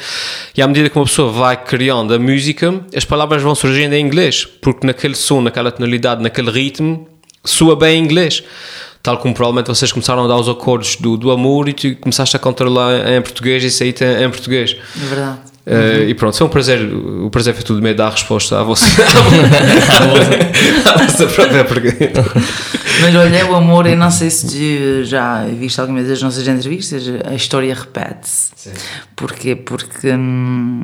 [0.56, 4.04] E à medida que uma pessoa vai criando a música, as palavras vão surgindo em
[4.04, 7.08] inglês, porque naquele som, naquela tonalidade, naquele ritmo,
[7.44, 8.42] soa bem em inglês.
[9.02, 12.36] Tal como provavelmente vocês começaram a dar os acordes do, do amor e tu começaste
[12.36, 13.92] a controlar em português e saí
[14.24, 14.76] em português.
[14.96, 15.38] É verdade.
[15.64, 16.92] Uh, e pronto, foi um prazer.
[16.92, 18.84] O prazer foi tudo meio dar a resposta à vossa,
[20.84, 22.24] à vossa, própria pergunta.
[23.00, 27.34] Mas olha, o amor, eu não sei se já viste alguma das nossas entrevistas, a
[27.34, 28.50] história repete-se.
[29.14, 29.54] Porquê?
[29.54, 30.82] Porque hum,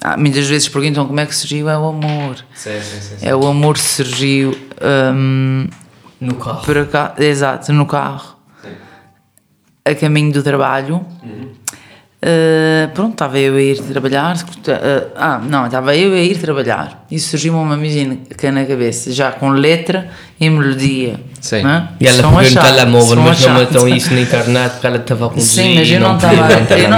[0.00, 2.36] ah, muitas vezes perguntam como é que surgiu é o amor.
[2.54, 3.26] Sim, sim, sim.
[3.26, 4.56] É o amor surgiu
[5.14, 5.68] hum,
[6.20, 6.62] No carro.
[6.64, 8.36] por acaso, exato, no carro,
[9.84, 11.04] a caminho do trabalho.
[12.16, 14.36] Uh, pronto, estava eu a ir trabalhar.
[14.36, 19.30] uh, ah, não, estava eu a ir trabalhar e surgiu-me uma música na cabeça, já
[19.32, 20.08] com letra
[20.40, 21.20] e melodia.
[21.40, 21.64] Sim.
[21.64, 21.90] Hã?
[22.00, 25.28] E ela pegou no telemóvel, mas não metam isso na internet porque ela estava a
[25.28, 25.62] conduzir.
[25.64, 26.16] Sim, mas eu e não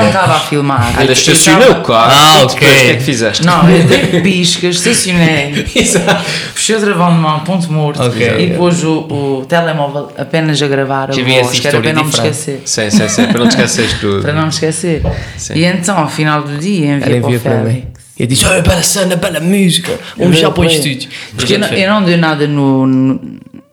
[0.07, 0.95] estava a filmar.
[1.01, 2.13] Ela estacionou o carro.
[2.15, 2.55] Ah, ok.
[2.55, 3.45] depois o que é que fizeste?
[3.45, 6.25] Não, eu dei piscas, estacionei, Exato.
[6.55, 8.37] puxei o travão de mão, ponto morto Ok.
[8.39, 12.11] e pus o, o telemóvel apenas a gravar a voz, que era para não me
[12.11, 12.63] esquecer.
[12.65, 13.27] Sim, sim, sim.
[13.27, 14.23] Para não te esqueceres tudo.
[14.23, 15.03] Para não me esquecer.
[15.37, 15.55] Sim.
[15.55, 17.71] E então, ao final do dia, para o envia para mim.
[17.71, 18.09] Félix.
[18.19, 21.09] E eu disse: Olha, bela cena, bela música, vamos já para o estúdio.
[21.37, 23.21] Porque eu não, eu não dei nada no, no-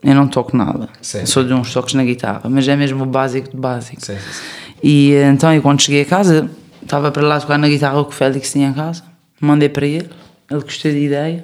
[0.04, 0.88] Eu não toco nada.
[1.02, 1.26] Sim.
[1.26, 4.00] Sou de uns toques na guitarra, mas é mesmo o básico de básico.
[4.06, 4.42] Sim, sim, sim.
[4.84, 6.50] E então, eu quando cheguei a casa,
[6.84, 9.02] estava para lá tocar na guitarra o que o Félix tinha em casa,
[9.42, 10.10] mandei para ele,
[10.52, 11.44] ele gostou da ideia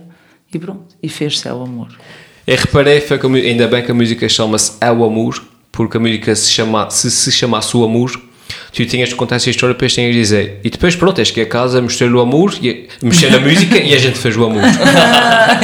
[0.53, 0.83] e pronto.
[1.01, 1.87] E fez-se ao amor.
[2.45, 5.99] Eu reparei, foi que ainda bem que a música chama-se É o Amor, porque a
[5.99, 8.11] música se, chama, se se chamasse o Amor,
[8.73, 10.59] tu tinhas de contar essa história, depois tinhas de dizer.
[10.63, 13.93] E depois, pronto, és que a casa, mostrei-lhe o amor, e, mexer na música e
[13.93, 14.63] a gente fez o amor.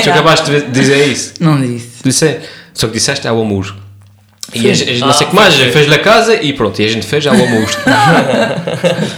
[0.03, 1.33] Tu acabaste de dizer isso.
[1.39, 1.87] Não disse.
[2.03, 2.39] Disse,
[2.73, 3.75] só que disseste é o amor.
[4.53, 6.81] E a, gente- não sei o que mais, a gente fez na casa e pronto,
[6.81, 7.67] e a gente fez é o amor.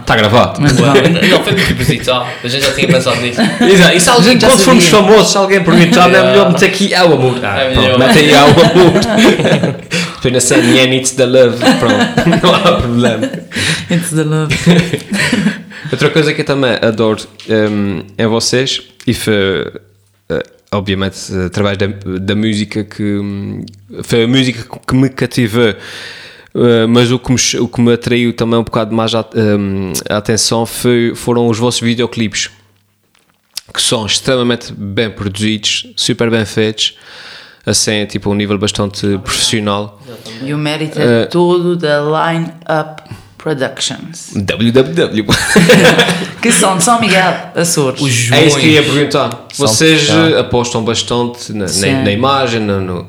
[0.00, 0.60] Está gravado.
[0.60, 0.86] Mas não.
[0.94, 2.28] Não, foi proposital.
[2.42, 3.40] A gente já tinha pensado nisso.
[3.40, 3.96] Exato.
[3.96, 5.08] E se alguém, quando formos sabia.
[5.08, 6.30] famosos, se alguém perguntar, é Yeah.
[6.30, 7.38] melhor meter aqui é o amor.
[7.42, 8.92] Ah, É pronto, mete aí é o amor.
[10.22, 11.56] Depois na CNN it's the love.
[11.78, 11.96] Pronto,
[12.42, 13.30] não há problema.
[13.90, 14.54] It's the love.
[15.92, 19.70] Outra coisa que eu também adoro hum, em vocês, e foi,
[20.72, 23.64] obviamente, eh, através da, da música que hum,
[24.02, 25.74] foi a música que me cativou.
[26.54, 29.92] eh, mas o que, me, o que me atraiu também um bocado mais a, hum,
[30.08, 32.50] a atenção foi, foram os vossos videoclipes
[33.72, 36.96] que são extremamente bem produzidos, super bem feitos,
[37.64, 40.00] assim, tipo, um nível bastante profissional.
[40.42, 43.02] E o mérito é todo da Line Up
[43.56, 44.32] Productions.
[44.34, 45.24] www.
[46.42, 48.00] Que são de São Miguel, Açores.
[48.00, 48.42] Os Joões.
[48.42, 49.46] É isso que eu ia perguntar.
[49.52, 53.06] São Vocês eh, apostam bastante na, na, na imagem, no, no-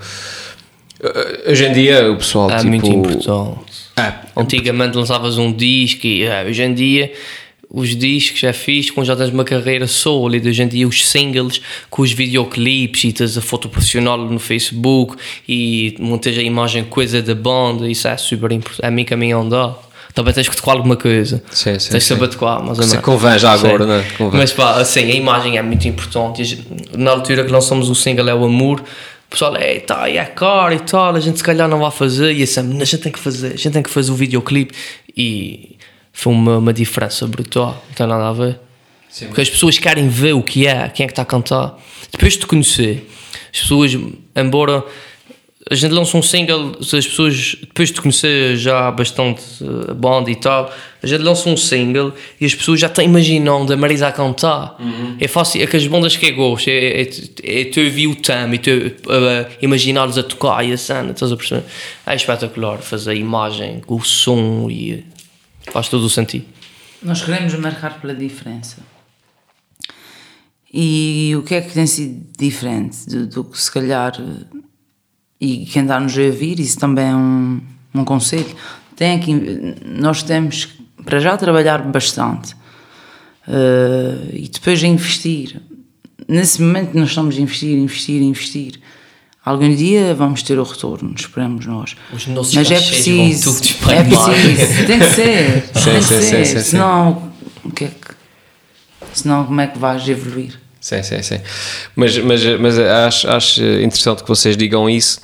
[1.03, 2.67] Eh, Hoje em dia o pessoal É tipo.
[2.69, 3.57] muito importante.
[3.97, 7.11] É, Antigamente lançavas um disco e é, hoje em dia
[7.69, 10.49] os discos é fixe quando já tens uma carreira sólida.
[10.49, 15.15] Hoje em dia os singles com os videoclipes e tens a foto profissional no Facebook
[15.49, 18.83] e montas a imagem coisa da banda, isso é super importante.
[18.83, 19.75] É a mim que a mim andar.
[20.17, 21.43] Também tens que tocar alguma coisa.
[21.51, 22.15] Sim, sim, tens de sim.
[22.15, 23.05] saber ou Isso menos.
[23.05, 23.89] convém já agora, Sim.
[23.89, 24.05] né?
[24.17, 24.39] Convém.
[24.39, 26.65] Mas pá, assim, a imagem é muito importante.
[26.97, 30.73] Na altura que lançamos o single É o Amor, o pessoal, ei, tá, é caro
[30.73, 32.33] e tal, a gente se calhar não vai fazer.
[32.33, 34.73] E assim, a gente tem que fazer, a gente tem que fazer o videoclipe.
[35.15, 35.77] E
[36.11, 38.59] foi uma, uma diferença brutal, não tem nada a ver.
[39.27, 41.77] Porque as pessoas querem ver o que é, quem é que está a cantar.
[42.11, 43.07] Depois de te conhecer,
[43.53, 43.95] as pessoas,
[44.35, 44.83] embora
[45.69, 49.93] a gente lança um single, se as pessoas, depois de conhecer já bastante eh, a
[49.93, 53.77] banda e tal, a gente lança um single e as pessoas já estão imaginando a
[53.77, 54.77] Marisa a cantar.
[55.19, 57.09] É fácil, é que as bandas que eu gosto, é, é,
[57.43, 61.31] é tu ouvir o tema e tu uh, imaginá-los a tocar e a cena, estás
[61.31, 61.63] a perceber?
[62.05, 65.03] É espetacular fazer a imagem, o som e eh,
[65.71, 66.45] faz todo o sentido.
[67.01, 68.77] Nós queremos marcar pela diferença.
[70.73, 74.13] E o que é que tem sido diferente do, do que se calhar.
[75.39, 77.61] E quem está-nos a ouvir, isso também é um,
[77.93, 78.55] um conselho.
[78.95, 80.69] Tem que, nós temos
[81.05, 82.55] para já trabalhar bastante
[83.47, 85.61] eh, e depois investir.
[86.27, 88.79] Nesse momento nós estamos a investir, investir, investir.
[89.45, 91.95] Algum dia vamos ter o retorno, esperamos nós.
[92.11, 93.51] Os nossos Mas é preciso,
[93.89, 96.59] é preciso, tem que ser, Sim, tem que sim, ser, sim.
[96.59, 97.31] senão
[97.63, 98.13] o que é que,
[99.13, 100.59] senão como é que vais evoluir?
[100.87, 101.41] Sim, sim, sim.
[101.97, 105.19] Mas, mas, mas acho, acho interessante que vocês digam isso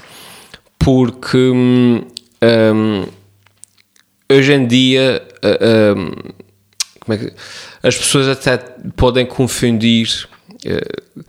[0.77, 2.01] porque hum,
[2.75, 3.05] hum,
[4.29, 6.11] hoje em dia uh, hum,
[6.99, 7.33] como é que,
[7.81, 8.57] as pessoas até
[8.97, 10.27] podem confundir.
[10.65, 11.23] uh,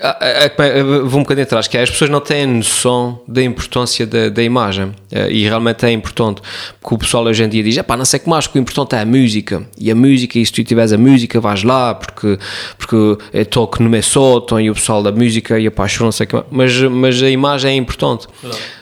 [0.00, 3.42] ah, ah, é- vou um bocadinho atrás, que é, as pessoas não têm noção da
[3.42, 6.40] importância da, da imagem eh, e realmente é importante,
[6.80, 8.94] porque o pessoal hoje em dia diz, "Epá, não sei que mais, que o importante
[8.94, 12.38] é a música e a música, e se tu tiveres a música vais lá, porque,
[12.78, 12.96] porque
[13.30, 16.26] eu toco no meu sótão e o pessoal da música e a paixão, não sei
[16.26, 18.26] que mais, mas, mas a imagem é importante.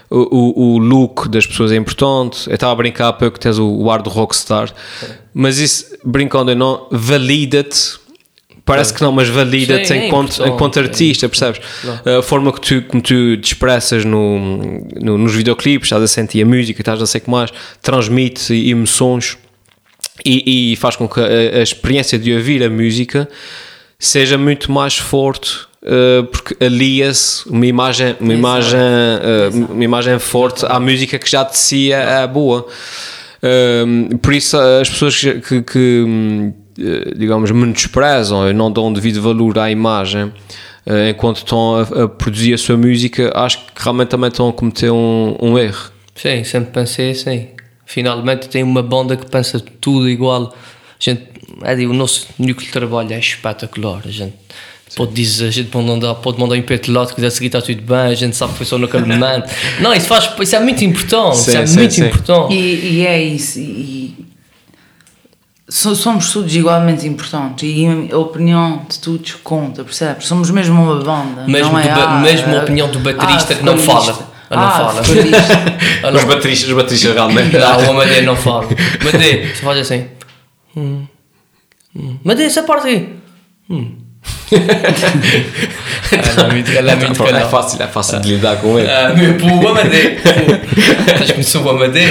[0.08, 2.48] O, o, o look das pessoas é importante.
[2.48, 4.72] Eu estava a brincar há pouco que tens o, o ar do rockstar,
[5.34, 8.05] mas isso, brincando ou não, valida-te
[8.66, 11.60] Parece que não, mas valida-te Sim, é enquanto, enquanto é artista, percebes?
[12.18, 16.42] A forma que tu, como tu te expressas no, no- nos videoclipes, estás a sentir
[16.42, 17.50] a música, estás a sei que mais,
[17.80, 19.38] transmite emoções
[20.24, 23.28] e, e faz com que a, a experiência de ouvir a música
[23.98, 25.60] seja muito mais forte.
[25.84, 31.44] eh, porque alia-se uma imagem, uma imagem, eh, uma imagem forte à música que já
[31.44, 32.66] de si é, é boa.
[33.86, 36.04] Hum, por isso, as pessoas que, que,
[37.16, 40.32] digamos, menosprezam e não dão devido valor à imagem
[40.86, 44.52] eh, enquanto estão a, a produzir a sua música, acho que realmente também estão a
[44.52, 45.90] cometer um, um erro.
[46.14, 47.48] Sim, sempre pensei assim.
[47.84, 50.54] Finalmente tem uma banda que pensa tudo igual.
[50.54, 50.54] A
[50.98, 51.22] gente,
[51.62, 54.02] é, o nosso núcleo de trabalho é espetacular.
[54.04, 54.34] A gente
[54.94, 57.82] pode dizer, a gente pode mandar, pode mandar um PT que quiser seguir, está tudo
[57.82, 59.50] bem, a gente sabe que foi só naquele momento.
[59.80, 61.36] Não, isso, faz, isso é muito importante.
[61.36, 62.06] Sim, isso é sim, muito sim.
[62.06, 62.54] importante.
[62.54, 63.58] E, e é isso.
[63.58, 64.25] E,
[65.68, 70.26] somos todos igualmente importantes e a opinião de todos conta, percebes?
[70.26, 71.44] Somos mesmo uma banda.
[71.46, 74.16] Mesmo não é, ah, mesmo a ah, opinião do baterista ah, que não fala.
[74.48, 75.02] Ah, não Ah, fala.
[76.02, 76.28] Ah, Os não.
[76.28, 77.56] bateristas, os bateristas realmente.
[77.56, 78.68] Não, o Amadeu não fala.
[79.00, 80.06] Amadeu, você faz assim.
[80.76, 81.04] Hum.
[81.96, 82.16] Hum.
[82.24, 83.16] Amadeu, essa parte aí.
[83.68, 84.05] Hum.
[86.12, 87.50] Ela é muito, ela é muito é canal.
[87.50, 88.88] fácil, é fácil de lidar com ele.
[88.88, 90.12] Ah, meu, pô, o Amadeu.
[91.08, 92.08] Estás conhecer o Amadeu?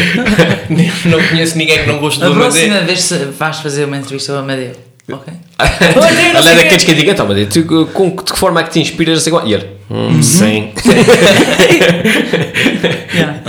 [1.05, 2.51] Não conheço ninguém que não goste do A Amadeu.
[2.51, 4.71] próxima vez vais fazer uma entrevista ao Amadeu.
[5.11, 5.33] Ok?
[5.57, 8.79] Amadeu, sei é daqueles que diga, então, tu, com de que forma é que te
[8.79, 9.25] inspiras?
[9.27, 10.73] E ele, hum, sim.
[13.15, 13.39] Yeah.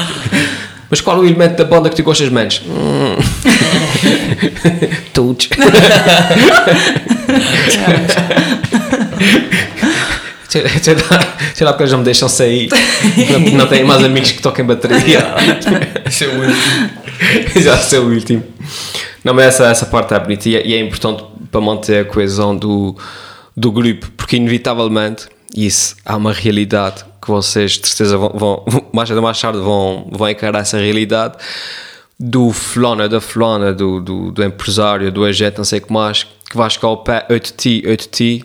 [0.91, 2.63] Mas qual o elemento da banda que tu gostas menos?
[2.77, 3.17] Hum.
[5.13, 5.49] Todos.
[10.49, 12.69] Sei lá, sei lá porque eles não me deixam sair.
[13.31, 15.35] Não, não tenho mais amigos que toquem bateria.
[16.07, 16.91] Isso é o último.
[17.57, 18.45] Já sei o último.
[19.25, 22.05] Não, mas essa, essa parte é bonita e é, e é importante para manter a
[22.05, 22.97] coesão do,
[23.57, 28.31] do grupo, porque inevitavelmente isso há uma realidade que vocês de certeza vão,
[28.67, 31.37] vão mais cedo ou mais tarde vão, vão encarar essa realidade
[32.19, 36.25] do fulano, da fulana, do, do, do empresário, do agente, não sei o que mais,
[36.25, 38.45] que vai chegar ao pé 8T, 8T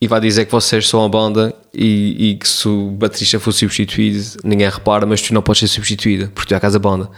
[0.00, 3.52] e vai dizer que vocês são a banda e, e que se o baterista for
[3.52, 7.10] substituído, ninguém repara, mas tu não podes ser substituída porque tu é a casa banda.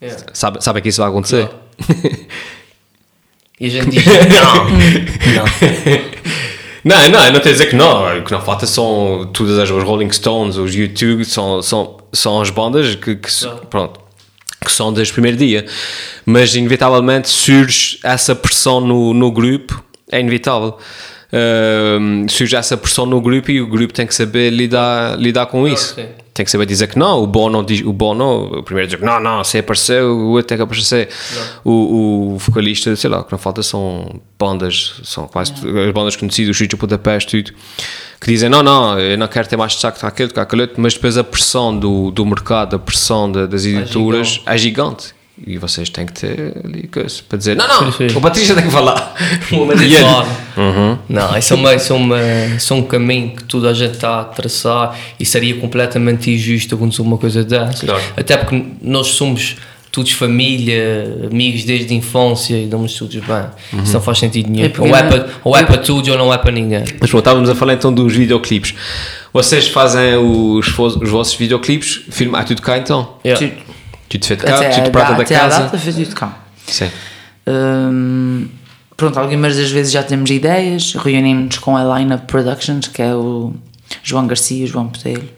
[0.00, 0.24] Yeah.
[0.34, 1.48] Sabe, sabe que isso vai acontecer?
[3.58, 4.68] E a gente diz: não,
[5.32, 5.46] não.
[6.86, 8.16] Não, não, não estou a dizer que não.
[8.16, 12.40] O que não falta são todas as os Rolling Stones, os YouTube, são, são, são
[12.40, 13.28] as bandas que, que,
[13.68, 13.98] pronto,
[14.64, 15.66] que são desde o primeiro dia.
[16.24, 20.78] Mas, inevitavelmente, surge essa pressão no, no grupo, é inevitável.
[22.28, 25.94] Surge essa pressão no grupo e o grupo tem que saber lidar, lidar com isso.
[25.94, 26.06] sim.
[26.34, 27.22] Tem que saber dizer que não.
[27.22, 30.48] O Bono, diz, o Bono o primeiro diz que não, não, se apareceu, o outro
[30.48, 31.08] tem que aparecer.
[31.64, 35.90] O, o vocalista, sei lá, o que não falta são bandas, são quase tu- as
[35.92, 37.56] bandas conhecidas, os Sítios Budapeste, tudo,
[38.20, 40.76] que dizem não, não, eu não quero ter mais destaque que aquele, que aquele outro,
[40.78, 45.15] mas depois a pressão do, do mercado, a pressão da- das editoras é gigante.
[45.44, 48.16] E vocês têm que ter ali coisa para dizer: não, não, Sim, sim.
[48.16, 49.14] o Patrícia tem que falar.
[49.52, 50.26] O Amadeu E ele- fala.
[51.08, 52.20] Não, isso é, uma, isso, é uma,
[52.56, 56.74] isso é um caminho que toda a gente está a traçar e seria completamente injusto
[56.74, 57.80] acontecer uma coisa dessas.
[57.80, 58.02] Claro.
[58.16, 59.56] Até porque nós somos
[59.92, 63.82] todos família, amigos desde a infância e damos todos bem.
[63.82, 64.64] Isso não faz sentido nenhum.
[64.66, 66.80] É ou, é não- para, ou é para tudo ou não é para ninguém.
[67.00, 68.74] Mas pronto, estávamos a falar então dos videoclipes.
[69.32, 73.16] Vocês fazem os, os vossos videoclipes, filmam, ah, tudo cá então?
[73.24, 73.46] Yeah.
[73.48, 73.75] Tudo.
[74.08, 75.60] Tudo feito cá, Até, tudo a prata da- da até à casa.
[75.64, 76.38] data fez tudo cá.
[76.66, 76.88] Sim.
[77.48, 78.48] Hum,
[78.96, 83.14] pronto, algumas das vezes já temos ideias, reunimos-nos com a Line Up Productions, que é
[83.14, 83.52] o
[84.02, 85.28] João Garcia e o João Botelho.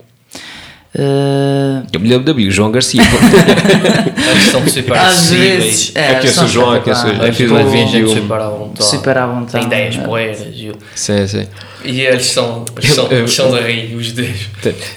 [0.94, 3.02] Uh, WW, João Garcia.
[3.02, 5.62] Eles são super às acessíveis.
[5.64, 7.34] vezes É eu João, é que eu sou- espetaculares.
[7.34, 8.88] é que eu Eles sou- vêm gente eu- super à vontade.
[8.88, 9.52] Super à vontade.
[9.52, 10.40] Tem ideias poeiras.
[10.40, 11.46] E, sim, sim.
[11.84, 14.48] e eles são, eles são, eles são da rir, os dois.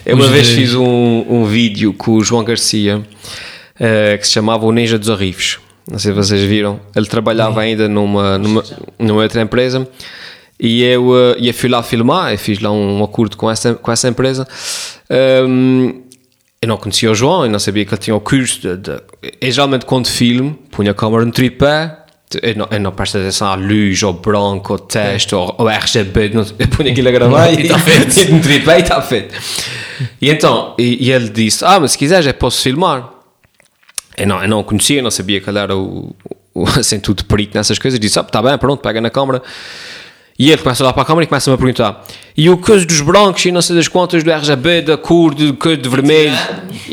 [0.06, 0.60] Eu uma vez dois.
[0.60, 3.02] fiz um, um vídeo com o João Garcia
[3.84, 5.58] eh, que se chamava O Ninja dos Arrifes.
[5.90, 6.80] Não sei se vocês viram.
[6.96, 8.64] Ele trabalhava ainda numa, numa,
[9.00, 9.88] numa outra empresa
[10.60, 12.32] e eu, e eu fui lá filmar.
[12.32, 14.48] Eu fiz lá um acordo com essa, com essa empresa.
[15.10, 16.02] Ahm,
[16.62, 18.62] eu não conhecia o João, eu não sabia que ele tinha o curso.
[18.62, 19.02] De, de,
[19.42, 21.98] eu geralmente, quando filmo, punha a câmera no tripé.
[22.44, 26.30] Eu não, eu não presto atenção à luz, ao branco, ao texto, ao, ao RGB.
[26.30, 28.32] Não, eu punho aquilo a gravar e E tá feito.
[28.32, 29.36] no tripé e está feito.
[30.22, 33.21] E então, e, e ele disse: Ah, mas se quiseres, eu posso filmar.
[34.18, 36.16] Eu não, eu não o conhecia, não sabia era o,
[36.54, 38.00] o acento de perito nessas coisas.
[38.00, 39.42] Disse: Ah, está bem, pronto, pega na câmera.
[40.42, 42.04] E ele começa a olhar para a câmera e começa-me a perguntar:
[42.36, 45.54] E o coisa dos brancos e não sei das quantas, do RGB, da cor, do
[45.54, 46.36] cor de vermelho?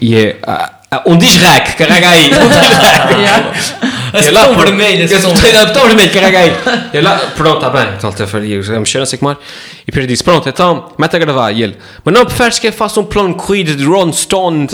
[0.02, 0.36] E é.
[0.46, 2.30] Ah, ah, um diz rec, carrega aí.
[2.30, 4.18] Um.
[4.18, 6.52] As E lá, botão pô, vermelho, botei- botão vermelho, carrega aí.
[6.92, 7.94] E lá, pronto, está bem.
[7.96, 9.38] Então ele faria a mexer, não sei o que mais.
[9.38, 11.50] E depois disse: Pronto, então, mete a gravar.
[11.50, 14.66] E ele: Mas não preferes que eu faça um plano de corrida de Ron Stone?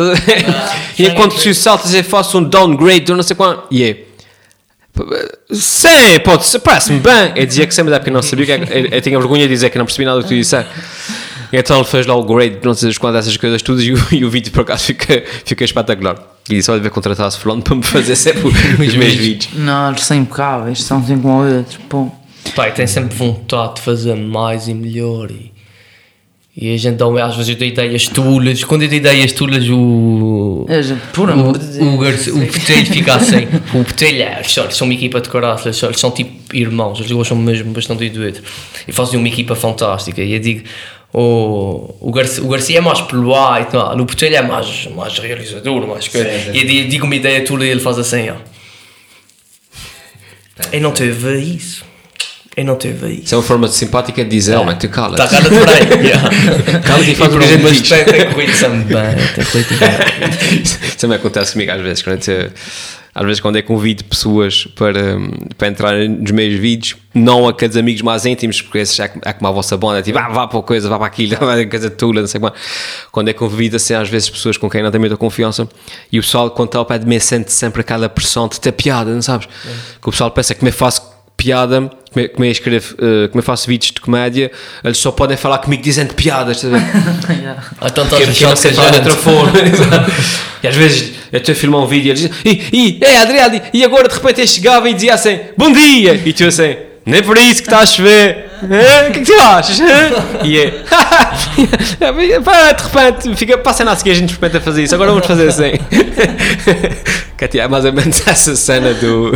[0.98, 3.62] e enquanto tu saltas, eu faço um downgrade, de não sei quanto.
[3.70, 4.13] E é.
[5.50, 7.32] Sim, pode ser, parece-me bem.
[7.36, 8.46] Eu dizia que mas é porque não sabia.
[8.46, 10.34] Que é- eu, eu tinha vergonha de dizer que não percebi nada do que tu
[10.34, 10.70] disseste.
[11.52, 13.98] E então ele fez lá o grade, não sei quantas essas coisas todas, e o,
[14.12, 16.16] e o vídeo por acaso fica, fica espetacular.
[16.50, 19.14] E só deve contratar a Front para me fazer sempre os meus vídeos.
[19.14, 19.54] vídeos.
[19.54, 21.78] Não, eles são impecáveis, são assim como outros.
[21.88, 22.10] Pô.
[22.54, 25.52] Pai, tem sempre vontade de fazer mais e melhor e,
[26.56, 28.62] e a gente dá, às vezes dá ideias tulas.
[28.62, 30.64] Quando eu dei ideias tulas, o.
[30.68, 32.00] É, gente, Por O, amor de o, Deus.
[32.00, 33.48] Garcia- o Botelho fica assim.
[33.74, 37.36] O Botelho é, eles são, uma equipa de caráter, eles são, tipo irmãos, eles gostam
[37.36, 38.42] mesmo bastante do outro.
[38.86, 40.22] E fazem uma equipa fantástica.
[40.22, 40.62] E eu digo,
[41.12, 44.86] o, o, Garcia, o Garcia é mais pelo ar e tal, o Botelho é mais,
[44.94, 46.28] mais realizador, mais coisa.
[46.52, 48.34] E eu digo, digo uma ideia tua e ele faz assim, ó.
[50.72, 51.84] Eu não teve isso.
[52.56, 53.24] Eu não teve isso.
[53.24, 55.14] Isso é uma forma simpática de dizer, man, tu cala.
[55.14, 56.04] Está a cara de freio.
[56.06, 56.80] yeah.
[56.80, 57.88] Cala-te e faz o que a gente mas diz.
[57.88, 59.34] tem, tem corrido sempre bem.
[59.34, 60.62] Tem corrido bem.
[60.62, 62.50] Isso também acontece comigo às vezes, quando eu,
[63.12, 65.18] às vezes quando eu convido pessoas para,
[65.58, 69.48] para entrar nos meus vídeos, não aqueles amigos mais íntimos, porque esses é, é como
[69.48, 72.20] a vossa banda, tipo, ah, vá para a coisa, vá para aquilo, vai coisa tula,
[72.20, 72.52] não sei como.
[73.10, 75.68] Quando eu convido assim às vezes pessoas com quem não tenho muita confiança
[76.10, 78.72] e o pessoal quando está ao pé de mim sente sempre aquela pressão de ter
[78.72, 79.48] piada, não sabes?
[80.00, 83.40] Que o pessoal pensa que me faço piada, como eu, como eu escrevo, eh, como
[83.40, 84.50] eu faço vídeos de comédia,
[84.82, 87.34] eles só podem falar comigo dizendo piadas, estás a ver?
[87.44, 87.62] Yeah.
[87.82, 89.52] Então que, estás de outra forma.
[90.62, 92.34] E às vezes eu estou a filmar um vídeo e eles dizem:
[92.72, 96.14] e, e, é Adriano, e agora de repente eu chegava e dizia assim: Bom dia!
[96.24, 98.46] E tu assim: Nem por isso que está a chover.
[98.62, 99.08] Hã?
[99.08, 99.78] O que é que tu achas?
[99.78, 100.42] Hã?
[100.42, 100.70] E é.
[102.00, 104.94] De repente, fica, passa a seguir a gente experimenta fazer isso.
[104.94, 105.72] Agora vamos fazer assim.
[107.36, 109.32] que é tipo, é mais ou menos essa cena do.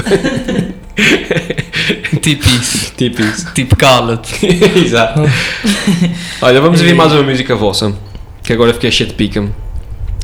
[2.22, 2.92] Tipo isso.
[2.96, 3.52] tipo isso.
[3.54, 4.46] Tipo, cala-te.
[4.78, 5.20] Exato.
[6.42, 7.92] Olha, vamos ouvir mais uma música vossa.
[8.42, 9.48] Que agora fiquei cheio de pica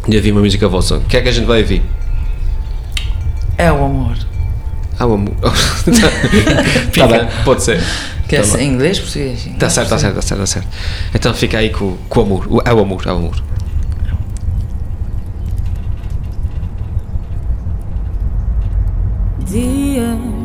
[0.08, 0.96] de ouvir uma música vossa.
[0.96, 1.82] O que é que a gente vai ouvir?
[3.56, 4.16] É o amor.
[4.98, 5.34] Ah, o amor.
[6.96, 7.82] tá bem, pode ser.
[8.28, 9.48] Que é Tá em inglês, português?
[9.58, 10.68] Tá certo, tá certo, tá certo, tá certo.
[11.14, 12.62] Então fica aí com, com o amor.
[12.64, 13.42] É o amor, é o amor.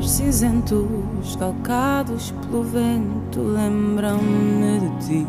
[0.10, 5.28] Dias cinzentos, calcados pelo vento, lembram-me de ti.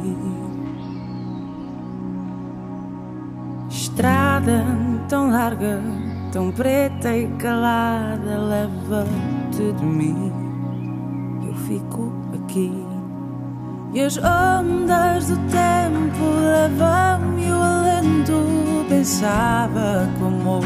[3.69, 4.65] Estrada
[5.07, 5.83] tão larga,
[6.33, 10.33] tão preta e calada, leva-te de mim.
[11.47, 12.11] Eu fico
[12.43, 12.73] aqui.
[13.93, 18.87] E as ondas do tempo levam-me o alento.
[18.89, 20.61] Pensava como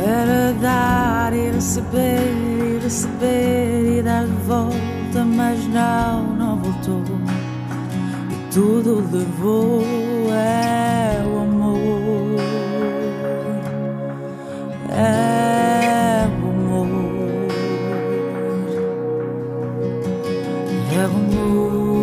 [0.00, 2.20] era dar e receber,
[2.58, 7.02] e receber e dar de volta, mas não, não voltou.
[8.30, 9.82] E tudo levou
[10.32, 12.40] é o amor.
[14.90, 16.88] É o amor.
[20.92, 21.93] É o amor.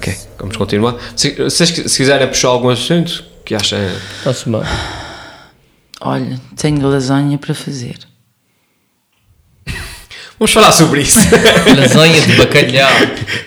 [0.00, 0.94] Ok, vamos continuar.
[1.14, 3.78] Se, se, se quiserem puxar algum assunto que achem.
[4.18, 4.62] Está-se bem.
[6.00, 7.98] Olha, tenho lasanha para fazer.
[10.38, 11.18] Vamos falar sobre isso.
[11.78, 12.90] Lasanha de bacalhau.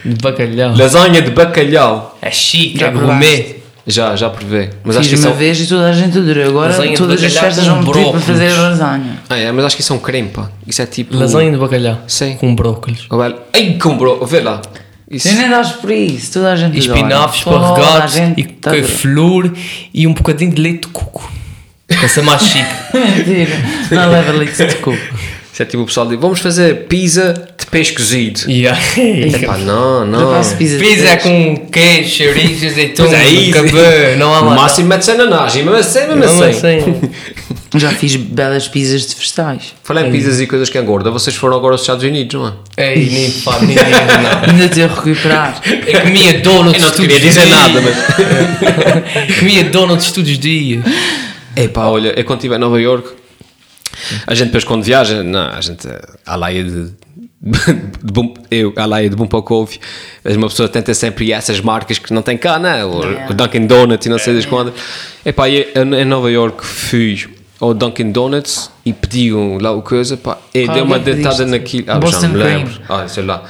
[0.05, 0.77] De bacalhau.
[0.77, 2.15] Lasanha de bacalhau.
[2.21, 3.55] É chique, Já é gourmet.
[3.87, 4.69] Já, já provei.
[4.83, 6.47] Mas acho que Fiz isso é uma vez e toda a gente adorou.
[6.49, 8.25] Agora Lasanha de todas as festas com vão pedir para brócolis.
[8.25, 9.23] fazer lasanha.
[9.27, 10.51] Ah, é, mas acho que isso é um creme, pá.
[10.67, 11.17] Isso é tipo.
[11.17, 11.97] Lasanha de bacalhau.
[12.07, 12.37] Sim.
[12.37, 13.07] Com brócolis.
[13.09, 13.37] Velho.
[13.51, 14.23] Ai, comprou.
[14.27, 14.61] Vê lá.
[15.14, 15.30] Isso.
[15.30, 18.91] Tu nem dás por isso, toda a gente E espinafres esparregados gente e tá adorando.
[18.91, 19.53] flor
[19.93, 21.32] e um bocadinho de leite de coco.
[21.88, 22.66] Para ser mais chique.
[22.93, 23.51] Mentira,
[23.91, 24.97] não leva leite de coco.
[25.53, 28.49] Isso é tipo o pessoal diz: vamos fazer pizza de peixe cozido.
[28.49, 28.80] Yeah.
[28.97, 30.32] Epá, não, Eu não.
[30.32, 31.18] faço pizza de Pizza peixe.
[31.18, 36.26] com queijo, chouriço, azeitona, é cabelo, não há No máximo mete-se ananás, mesmo assim, mesmo
[36.39, 37.11] Não, assim.
[37.75, 39.73] Já fiz belas pizzas de vegetais.
[39.83, 41.09] Falei em pizzas e coisas que engorda.
[41.09, 42.93] Vocês foram agora aos Estados Unidos, não é?
[42.93, 43.75] Ei, nem pá, nem.
[44.47, 45.61] Ainda tenho a recuperar.
[45.65, 47.49] Eu comia donuts Eu não te queria dizer dias.
[47.49, 49.37] nada, mas.
[49.39, 50.83] Comia donuts todos os dias.
[51.55, 53.09] Epá, olha, eu quando estive em Nova York,
[54.27, 55.87] a gente depois quando viaja, não, a gente,
[56.25, 56.91] a laia de,
[57.43, 59.77] de bom, eu, a laia de bom pouco ouve,
[60.23, 62.85] mas uma pessoa tenta sempre ir a essas marcas que não tem cá, né?
[62.85, 64.73] O, o Dunkin' Donuts e não sei das quantas.
[65.25, 67.27] Epá, eu, em Nova York fui
[67.59, 70.99] ao Dunkin' Donuts e pedi um, lá o coisa, pá, e Qual deu é uma
[70.99, 71.23] pediste?
[71.23, 71.85] dentada naquilo.
[71.89, 72.73] Ah, já me lembro.
[72.87, 73.43] Ah, sei lá.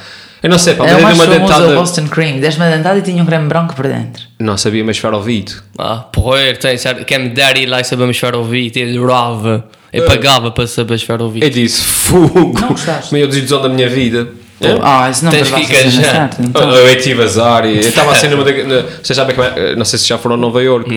[0.44, 1.74] Eu não sei, pá, É mas eu dei uma famoso é o dentada.
[1.74, 2.38] Boston Cream.
[2.38, 4.22] Deste uma dentada e tinha um creme branco por dentro.
[4.38, 5.52] Não sabia, mas era ouvido.
[5.78, 7.04] Ah, porra, tem certo.
[7.04, 9.64] Quem me der ir lá e saber mexer ao vídeo, eu adorava.
[9.92, 11.50] Eu pagava para saber mexer ao Eu vídeo.
[11.50, 13.12] disse, fogo, Não gostaste?
[13.14, 14.28] meio desilusão da minha vida.
[14.60, 14.78] É?
[14.82, 15.90] Ah, isso não Tens que engajar.
[16.04, 16.70] certa, Eu, então.
[16.70, 19.84] eu tive azar e eu estava assim numa da, na, vocês sabem como é, não
[19.84, 20.90] sei se já foram a Nova York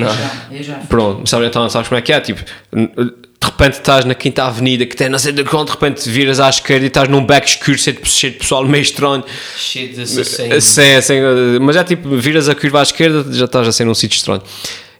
[0.51, 0.75] Eu já.
[0.87, 2.39] pronto, sabe, então sabes como é que é tipo,
[3.57, 6.49] repente estás na quinta avenida que tem não sei de quando de repente viras à
[6.49, 9.23] esquerda e estás num beco escuro cheio de, cheio de pessoal meio estranho
[9.57, 10.07] Shit de.
[10.61, 11.13] Sim, assim,
[11.61, 14.41] mas é tipo, viras a curva à esquerda já estás assim num sítio estranho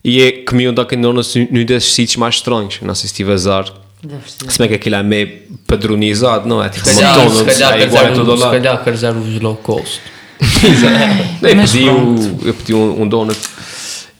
[0.04, 3.32] e é, comi um Dunkin' Donuts num desses sítios mais estranhos não sei se tive
[3.32, 3.66] azar
[4.04, 4.52] Deve ser.
[4.52, 6.70] se bem que aquilo é meio padronizado não é?
[6.70, 9.16] tipo Se calhar, McDonald's se calhar, é igual a todo se lado calhar quer dizer
[9.16, 10.02] os low cost.
[11.42, 13.40] Eu Mas pedi, o, eu pedi um, um donut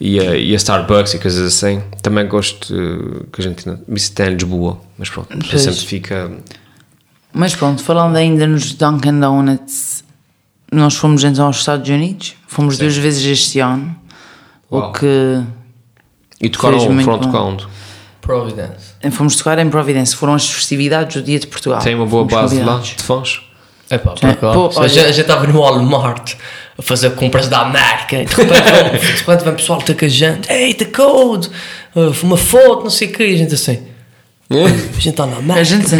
[0.00, 1.82] e a, e a Starbucks e coisas assim.
[2.02, 3.64] Também gosto uh, que a gente
[4.14, 5.62] tem em Lisboa, mas pronto, Pois.
[5.62, 6.30] sempre fica.
[7.32, 10.04] Mas pronto, falando ainda nos Dunkin' Donuts,
[10.72, 12.34] nós fomos então aos Estados Unidos.
[12.46, 13.94] Fomos duas vezes este ano.
[14.70, 14.90] Uau.
[14.90, 15.42] O que.
[16.40, 17.66] E tocaram muito front count.
[18.20, 18.92] Providence.
[19.12, 20.16] Fomos tocar em Providência.
[20.16, 21.80] Foram as festividades do Dia de Portugal.
[21.80, 23.40] Tem uma boa Fomos base lá de fãs.
[23.90, 24.52] É pá, É, acaso.
[24.54, 26.34] pô, a olha- gente a gente estava no Walmart
[26.78, 28.16] a fazer compras da América.
[28.22, 31.50] E de repente, repente vem pessoal ter com a gente, ei, the code,
[32.22, 33.78] uma foto, não sei o quê, e a gente assim,
[34.50, 35.96] a gente está na América, A gente está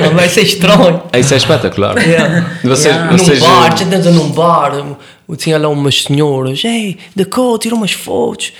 [0.00, 1.02] na América, isso é estranho.
[1.18, 1.96] Isso é espetacular.
[1.98, 2.50] Yeah.
[2.64, 3.16] Vocês, Yeah.
[3.16, 7.24] vocês, num bar, a gente entra num bar, eu- tinha lá umas senhoras, ei, the
[7.24, 8.52] code, tira umas fotos,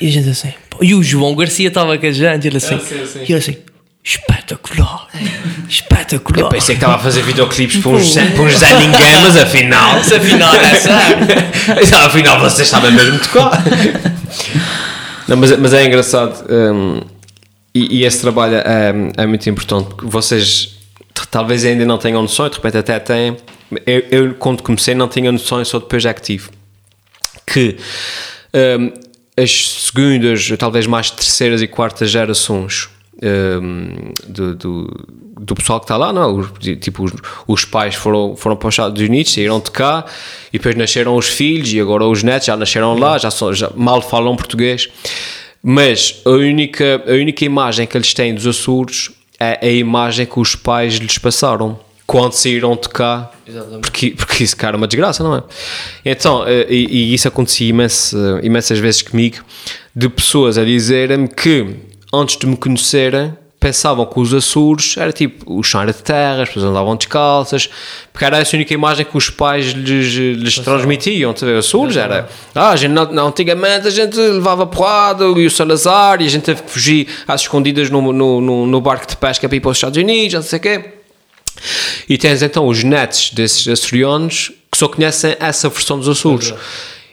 [0.00, 2.56] e a gente assim, pô, e o João Garcia estava com a gente, e ele
[2.58, 2.78] assim,
[3.20, 3.56] e ele assim,
[4.06, 5.08] espetacular,
[5.68, 6.38] espetacular.
[6.38, 9.94] eu pensei que estava a fazer videoclipes para uns, para uns Zé Ninguém, mas afinal.
[9.94, 11.82] Mas afinal é.
[11.82, 13.64] Então, afinal, vocês sabem mesmo tocar.
[15.26, 16.46] Não, mas, mas é engraçado.
[16.48, 17.00] hum,
[17.74, 20.76] e, e esse trabalho é, é muito importante porque vocês
[21.28, 23.36] talvez ainda não tenham noção, de repente até têm.
[23.84, 26.48] Eu, eu, quando comecei, não tinha noção, só depois é que tive.
[27.44, 27.76] Que
[28.54, 28.92] hum,
[29.36, 32.88] as segundas, talvez mais terceiras e quartas gerações
[33.22, 35.06] hum, do, do,
[35.40, 36.48] do pessoal que está lá, não, os,
[36.80, 37.12] tipo, os,
[37.46, 40.04] os pais foram, foram para os Estados Unidos, saíram de cá
[40.52, 43.70] e depois nasceram os filhos e agora os netos já nasceram lá, já, são, já
[43.74, 44.88] mal falam português.
[45.62, 50.38] Mas a única, a única imagem que eles têm dos Açores é a imagem que
[50.38, 53.30] os pais lhes passaram quando saíram de cá.
[53.46, 53.80] Exatamente.
[53.80, 55.42] Porque, porque isso, cara, é uma desgraça, não é?
[56.04, 59.38] Então, eh, e, e isso acontecia imenso, imensas vezes comigo,
[59.94, 61.66] de pessoas a dizerem-me que
[62.12, 66.42] antes de me conhecerem pensavam que os Açores era tipo o chão era de terra,
[66.42, 67.68] as pessoas andavam descalças,
[68.12, 71.32] porque era essa a única imagem que os pais lhes, lhes transmitiam.
[71.32, 71.58] Ver?
[71.58, 76.26] Açores era, ah, a gente, não, antigamente a gente levava porrada e o Salazar e
[76.26, 79.56] a gente teve que fugir às escondidas no, no, no, no barco de pesca para
[79.56, 80.84] ir para os Estados Unidos, não sei o quê.
[82.08, 86.54] E tens então os netos desses açorianos que só conhecem essa versão dos Açores.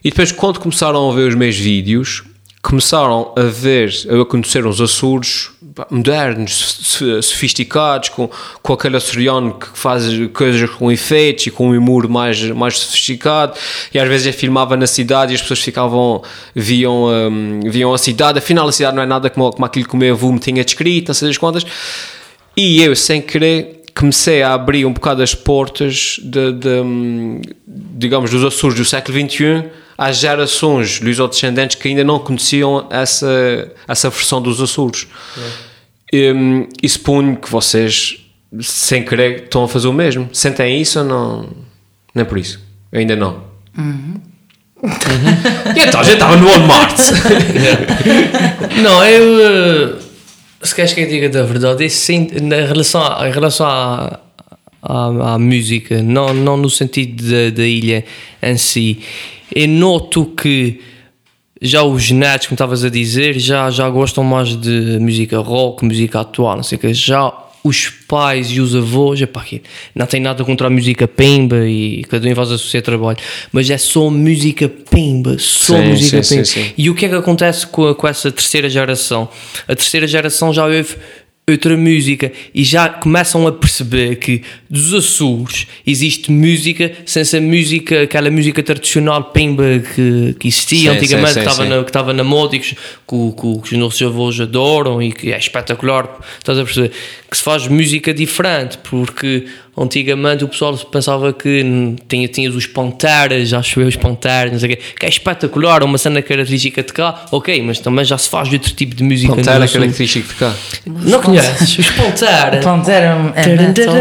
[0.03, 2.23] E depois, quando começaram a ver os meus vídeos,
[2.63, 5.49] começaram a ver, a conhecer os Açores
[5.91, 8.29] modernos, so- sofisticados, com,
[8.61, 13.53] com aquele açoriano que faz coisas com efeitos e com um humor mais, mais sofisticado.
[13.93, 16.23] E às vezes eu filmava na cidade e as pessoas ficavam,
[16.55, 19.93] viam, hum, viam a cidade, afinal a cidade não é nada como, como aquilo que
[19.93, 21.65] o meu avô me tinha descrito, não sei das quantas.
[22.55, 28.31] E eu, sem querer, comecei a abrir um bocado as portas de, de, hum, digamos,
[28.31, 29.65] dos Açores do século XXI
[30.07, 35.07] às gerações luso-descendentes que ainda não conheciam essa, essa versão dos Açores.
[36.13, 38.17] Hum, e suponho que vocês,
[38.61, 40.29] sem querer, estão a fazer o mesmo.
[40.31, 41.49] Sentem isso ou não?
[42.13, 42.59] Nem por isso.
[42.91, 43.43] Ainda não.
[45.75, 46.97] E então, a gente estava no Walmart.
[48.83, 49.39] Não, eu.
[49.39, 49.99] eh,
[50.61, 51.87] Se queres que eu diga da verdade,
[52.41, 54.19] na relação, em relação à,
[54.81, 58.03] à, à música, não, não no sentido da, da ilha
[58.41, 58.99] em si,
[59.55, 60.79] eu noto que
[61.61, 66.19] já os netos, como estavas a dizer, já, já gostam mais de música rock, música
[66.21, 66.93] atual, não sei o que.
[66.93, 67.31] Já
[67.63, 69.61] os pais e os avós, epá, que
[69.95, 73.17] não tem nada contra a música pimba e cada um faz o seu trabalho,
[73.53, 76.45] mas é só música pimba, só Sim, música sim, pimba.
[76.45, 76.71] sim, sim.
[76.77, 79.29] E o que é que acontece com, a- com essa terceira geração?
[79.65, 80.97] A terceira geração já ouve
[81.49, 84.41] outra música e já começam a perceber que
[84.73, 89.63] dos Açores existe música sem ser música, aquela música tradicional pimba
[89.93, 91.69] que, que existia Sim, antigamente, sim, que estava sim.
[91.69, 92.71] na, que estava na moda e que, os-
[93.07, 96.09] que, que os nossos avós adoram e que é espetacular,
[96.39, 96.91] estás a perceber?
[97.29, 99.45] Que se faz música diferente, porque
[99.75, 104.73] antigamente o pessoal pensava que tinha, tinhas os panteras, acho eu, os panteras, não sei
[104.73, 108.29] o quê, que é espetacular, uma cena característica de cá, ok, mas também já se
[108.29, 109.35] faz de outro tipo de música.
[109.35, 109.85] Pantera nos Açores.
[109.85, 110.53] característico de cá.
[110.85, 111.77] Não conheces?
[111.79, 112.59] Os Pantera.
[112.61, 113.95] Pantera é metal,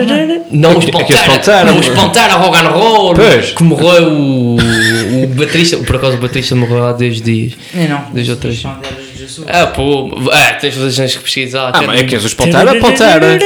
[0.63, 0.73] não é?
[0.73, 1.23] Não, os É que Pantera.
[1.25, 1.89] Pantera, Não, os.
[1.89, 3.15] Pantera rock and roll.
[3.15, 3.51] Pois.
[3.51, 5.77] Que morreu o, o baterista.
[5.79, 7.53] Por acaso o baterista morreu há 10 dias.
[7.75, 8.11] Eu não.
[8.13, 8.57] Dois ou três.
[8.57, 9.47] Os Panteras de Jesus.
[9.51, 10.11] Ah, pô.
[10.33, 11.73] É, tens tens que pesquisar.
[11.75, 13.39] Ah, mas é que és os Pantera, Pantera.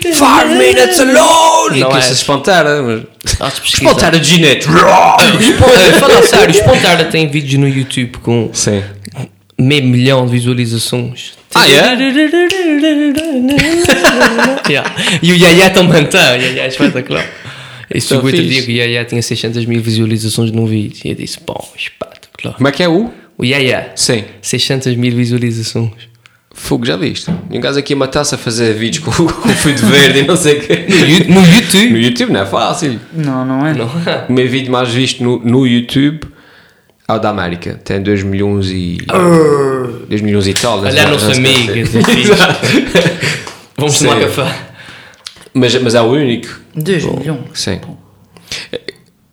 [0.00, 1.80] Five minutes alone!
[1.80, 1.96] Não é.
[1.96, 3.02] é esses Pantera, mas...
[3.40, 4.66] Há de Ginete.
[4.68, 8.82] É, Fala a sério, os Pantera têm vídeos no YouTube com Sim.
[9.58, 11.32] Meio milhão de visualizações.
[11.54, 11.98] Ah, é?
[14.68, 14.94] Yeah.
[15.22, 17.24] E o Yaya também tem, o Yaya é espetacular.
[17.94, 18.48] Outro fixe.
[18.48, 21.00] dia que o Yaya tinha 600 mil visualizações num vídeo.
[21.06, 22.54] E eu disse, bom, espetacular.
[22.54, 23.10] Como é que é o?
[23.38, 24.24] O Yaya, Sim.
[24.42, 26.08] 600 mil visualizações.
[26.52, 27.30] Fogo, já viste?
[27.50, 30.22] E um gajo aqui a matar-se a fazer vídeos com, com fio de verde e
[30.22, 30.84] não sei o quê.
[31.28, 31.90] No YouTube?
[31.90, 33.00] No YouTube não é fácil.
[33.14, 33.72] Não, não é?
[33.72, 33.90] Não.
[34.28, 36.20] O meu vídeo mais visto no, no YouTube
[37.08, 37.80] é o da América.
[37.82, 38.98] Tem 2 milhões e...
[40.08, 40.78] 2 milhões e tal.
[40.80, 41.72] Olha a nossa amiga.
[41.72, 41.84] é.
[43.78, 44.54] Vamos tomar café.
[45.54, 46.60] Mas, mas é o único.
[46.74, 47.40] 2 milhões.
[47.54, 47.80] Sim.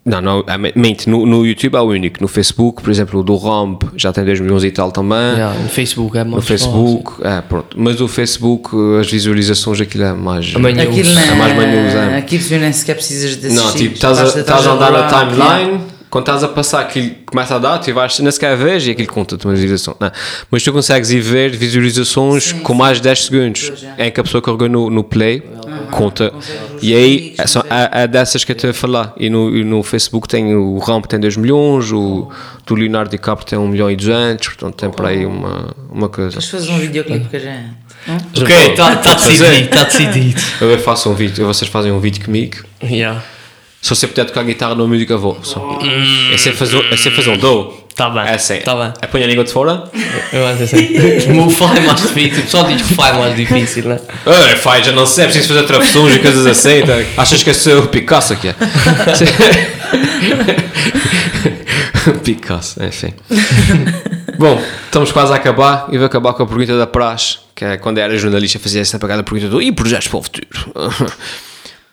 [0.06, 2.22] Não, não, é, mente, no, no YouTube é o único.
[2.22, 5.18] No Facebook, por exemplo, o do Romp já tem 2 milhões e tal também.
[5.18, 7.76] Yeah, no Facebook é mais No Facebook, é, pronto.
[7.78, 8.70] Mas o Facebook,
[9.02, 10.54] as visualizações, aquilo é mais.
[10.56, 12.18] Amanhã- Aquilo, É não mais manhoso, é.
[12.20, 15.82] Aquilo tu nem sequer precisas de Não, tipo, estás a, a andar na timeline,
[16.16, 19.10] quando estás a passar aquilo começa a dar, tu vais, nem sequer vês e aquilo
[19.10, 19.98] conta-te uma visualização.
[20.00, 20.10] Não.
[20.50, 23.74] Mas tu consegues ir ver visualizações com mais de 10 segundos.
[23.98, 25.44] É em que a pessoa carregou no, no play,
[25.92, 26.32] conta.
[26.82, 29.14] E aí é, só, é, é dessas que eu estou a falar.
[29.18, 32.32] E no, e no Facebook tem o Ramp tem 2 milhões, o
[32.66, 36.30] do Leonardo DiCaprio tem 1 milhão e 200, portanto tem por aí uma, uma coisa.
[36.30, 37.72] Vamos fazer um videoclipe com a gente.
[38.42, 40.42] Ok, está tá decidido, está decidido.
[40.62, 42.64] Eu faço um vídeo, vocês fazem um vídeo comigo.
[42.82, 43.22] Yeah.
[43.86, 45.38] Se você puder tocar guitarra numa música, eu vou.
[45.44, 45.78] Só.
[46.34, 47.66] É sem fazer, é sem fazer um do.
[47.96, 48.58] Tá bem, É assim.
[48.62, 48.92] tá bem.
[49.00, 49.84] É põe a língua de fora.
[50.34, 50.88] Eu acho assim.
[51.30, 52.40] O meu fai é mais difícil.
[52.40, 54.00] O pessoal diz que o fai é mais difícil, né?
[54.26, 56.82] Ah, faz, já não sei, é preciso fazer travessões e coisas assim.
[56.82, 57.22] Tá?
[57.22, 58.48] Achas que é só o Picasso aqui?
[62.08, 62.12] É?
[62.24, 63.14] Picasso, enfim.
[64.40, 67.78] Bom, estamos quase a acabar e vou acabar com a pergunta da Praxe, que é
[67.78, 70.48] quando era jornalista fazia essa pegada pergunta do e projetos para o futuro?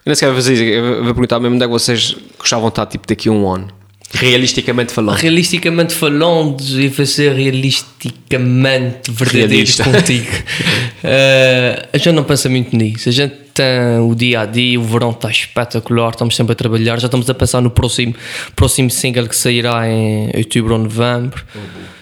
[0.05, 2.69] Eu nem sequer vou fazer isso, eu vou perguntar mesmo onde é que vocês gostavam
[2.69, 3.69] de estar tipo daqui a um ano.
[4.15, 5.17] Realisticamente falando.
[5.17, 9.85] Realisticamente falando, e vou ser realisticamente verdadeiro Realista.
[9.85, 10.27] contigo.
[11.05, 13.09] Eh, a gente não pensa muito nisso.
[13.09, 17.01] A gente tem o dia a dia, o verão está espetacular, estamos sempre a trabalhar.
[17.01, 18.15] Já estamos a pensar no próximo,
[18.55, 21.45] próximo single que sairá em outubro ou novembro.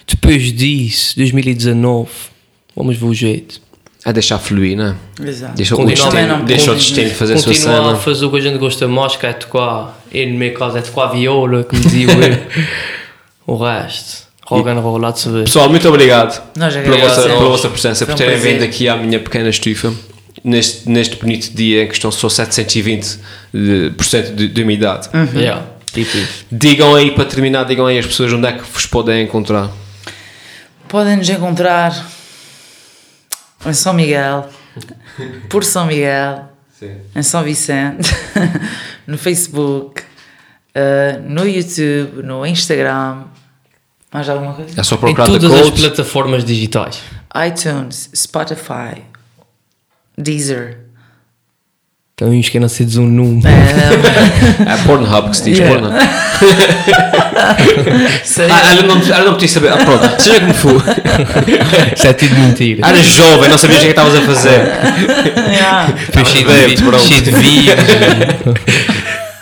[0.06, 2.10] Depois disso, 2019,
[2.76, 3.62] vamos ver o jeito.
[4.04, 5.28] É deixar fluir, não é?
[5.28, 5.54] Exato.
[5.54, 7.96] Deixa o destino, deixa o destino fazer a sua Continuar a cena.
[7.96, 10.00] fazer o que a gente gosta mais, que é tocar.
[10.10, 12.06] E no meu caso é tocar viola, como dizia
[13.46, 15.44] o resto, rock and roll, lá de se ver.
[15.44, 18.52] Pessoal, muito obrigado Nós pela vossa, pela vossa presença, Foi por um terem prazer.
[18.54, 19.92] vindo aqui à minha pequena estufa.
[20.42, 23.18] Neste, neste bonito dia em que estão só 720%
[23.52, 25.10] de, por cento de, de umidade.
[25.34, 26.16] Yeah, tipo.
[26.50, 29.68] Digam aí, para terminar, digam aí as pessoas onde é que vos podem encontrar.
[30.88, 31.92] Podem nos encontrar
[33.66, 34.48] em São Miguel,
[35.48, 36.48] por São Miguel,
[37.14, 38.10] em São Vicente,
[39.06, 40.02] no Facebook,
[40.74, 43.24] eh, no YouTube, no Instagram.
[44.12, 44.80] Mais alguma coisa?
[44.80, 47.00] É só Em procurar The todas as plataformas digitais.
[47.46, 49.02] iTunes, Spotify,
[50.18, 50.78] Deezer.
[52.20, 53.48] Uns que não sei dizer um número.
[53.48, 55.80] É Pornhub que se diz Yeah.
[55.80, 56.00] Pornhub.
[58.24, 58.48] Sei.
[58.50, 59.72] Ah, ela não, ela não podia saber.
[59.72, 60.82] Ah, pronto, seja como for.
[61.94, 62.86] Isso é tudo mentira.
[62.86, 64.60] Eras jovem, não sabias o que é que estavas a fazer.
[66.06, 66.28] Depois
[67.02, 67.80] cheio de, vírus.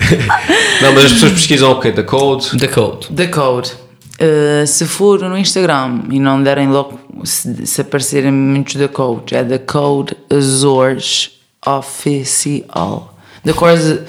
[0.80, 1.92] Não, mas as pessoas pesquisam o quê?
[1.92, 2.56] The Code.
[2.56, 3.08] The Code.
[3.08, 3.72] The Code.
[4.20, 9.34] Uh, se for no Instagram e não derem logo, se, se aparecerem muitos The Code,
[9.34, 11.37] é The Code Azores
[11.76, 13.14] Official.
[13.44, 14.00] The Code.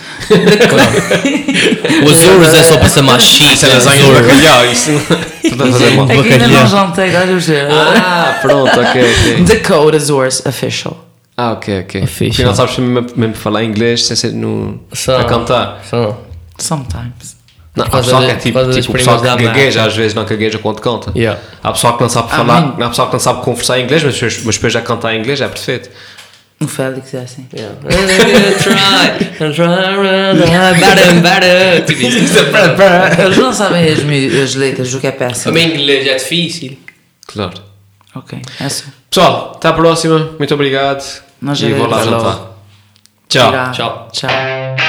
[2.06, 3.54] O Azores é só para ser mais chique.
[3.54, 5.00] Isso é lasanha de bacalhau, isso não.
[6.10, 7.68] É que ainda não jantei, olha o cheiro.
[7.72, 9.44] Ah, pronto, ok, ok.
[9.48, 11.06] The Code Azores Official.
[11.38, 12.06] Ah, ok, ok.
[12.06, 12.42] Fixe.
[12.42, 15.20] Afinal, sabes mesmo, mesmo falar inglês sem ser no, Só.
[15.20, 15.82] a cantar.
[15.90, 16.22] Só.
[16.58, 17.38] Sometimes.
[17.76, 20.58] Não, há causa pessoal que é tipo, tipo pessoal que gagueja, às vezes não gagueja
[20.60, 21.12] quando canta.
[21.16, 21.40] Yeah.
[21.64, 24.04] Há pessoal que não sabe Ah, falar, há pessoal que não sabe conversar em inglês,
[24.04, 25.90] mas mas depois já cantar em inglês é perfeito.
[26.62, 27.48] O Félix é assim.
[27.54, 27.76] Yeah.
[28.60, 31.86] Try, try, try, better, better.
[31.86, 32.40] Tipo isso.
[33.22, 34.00] Eles não sabem as,
[34.44, 35.54] as letras do que é péssimo.
[35.54, 36.78] Também inglês é difícil.
[37.28, 37.62] Claro.
[38.14, 38.86] Ok, é só.
[39.10, 40.32] Pessoal, até à próxima.
[40.38, 41.04] Muito obrigado.
[41.42, 42.50] Nós e vou lá jantar.
[43.30, 43.72] Tchau.
[43.72, 44.10] Tchau.
[44.12, 44.89] Tchau.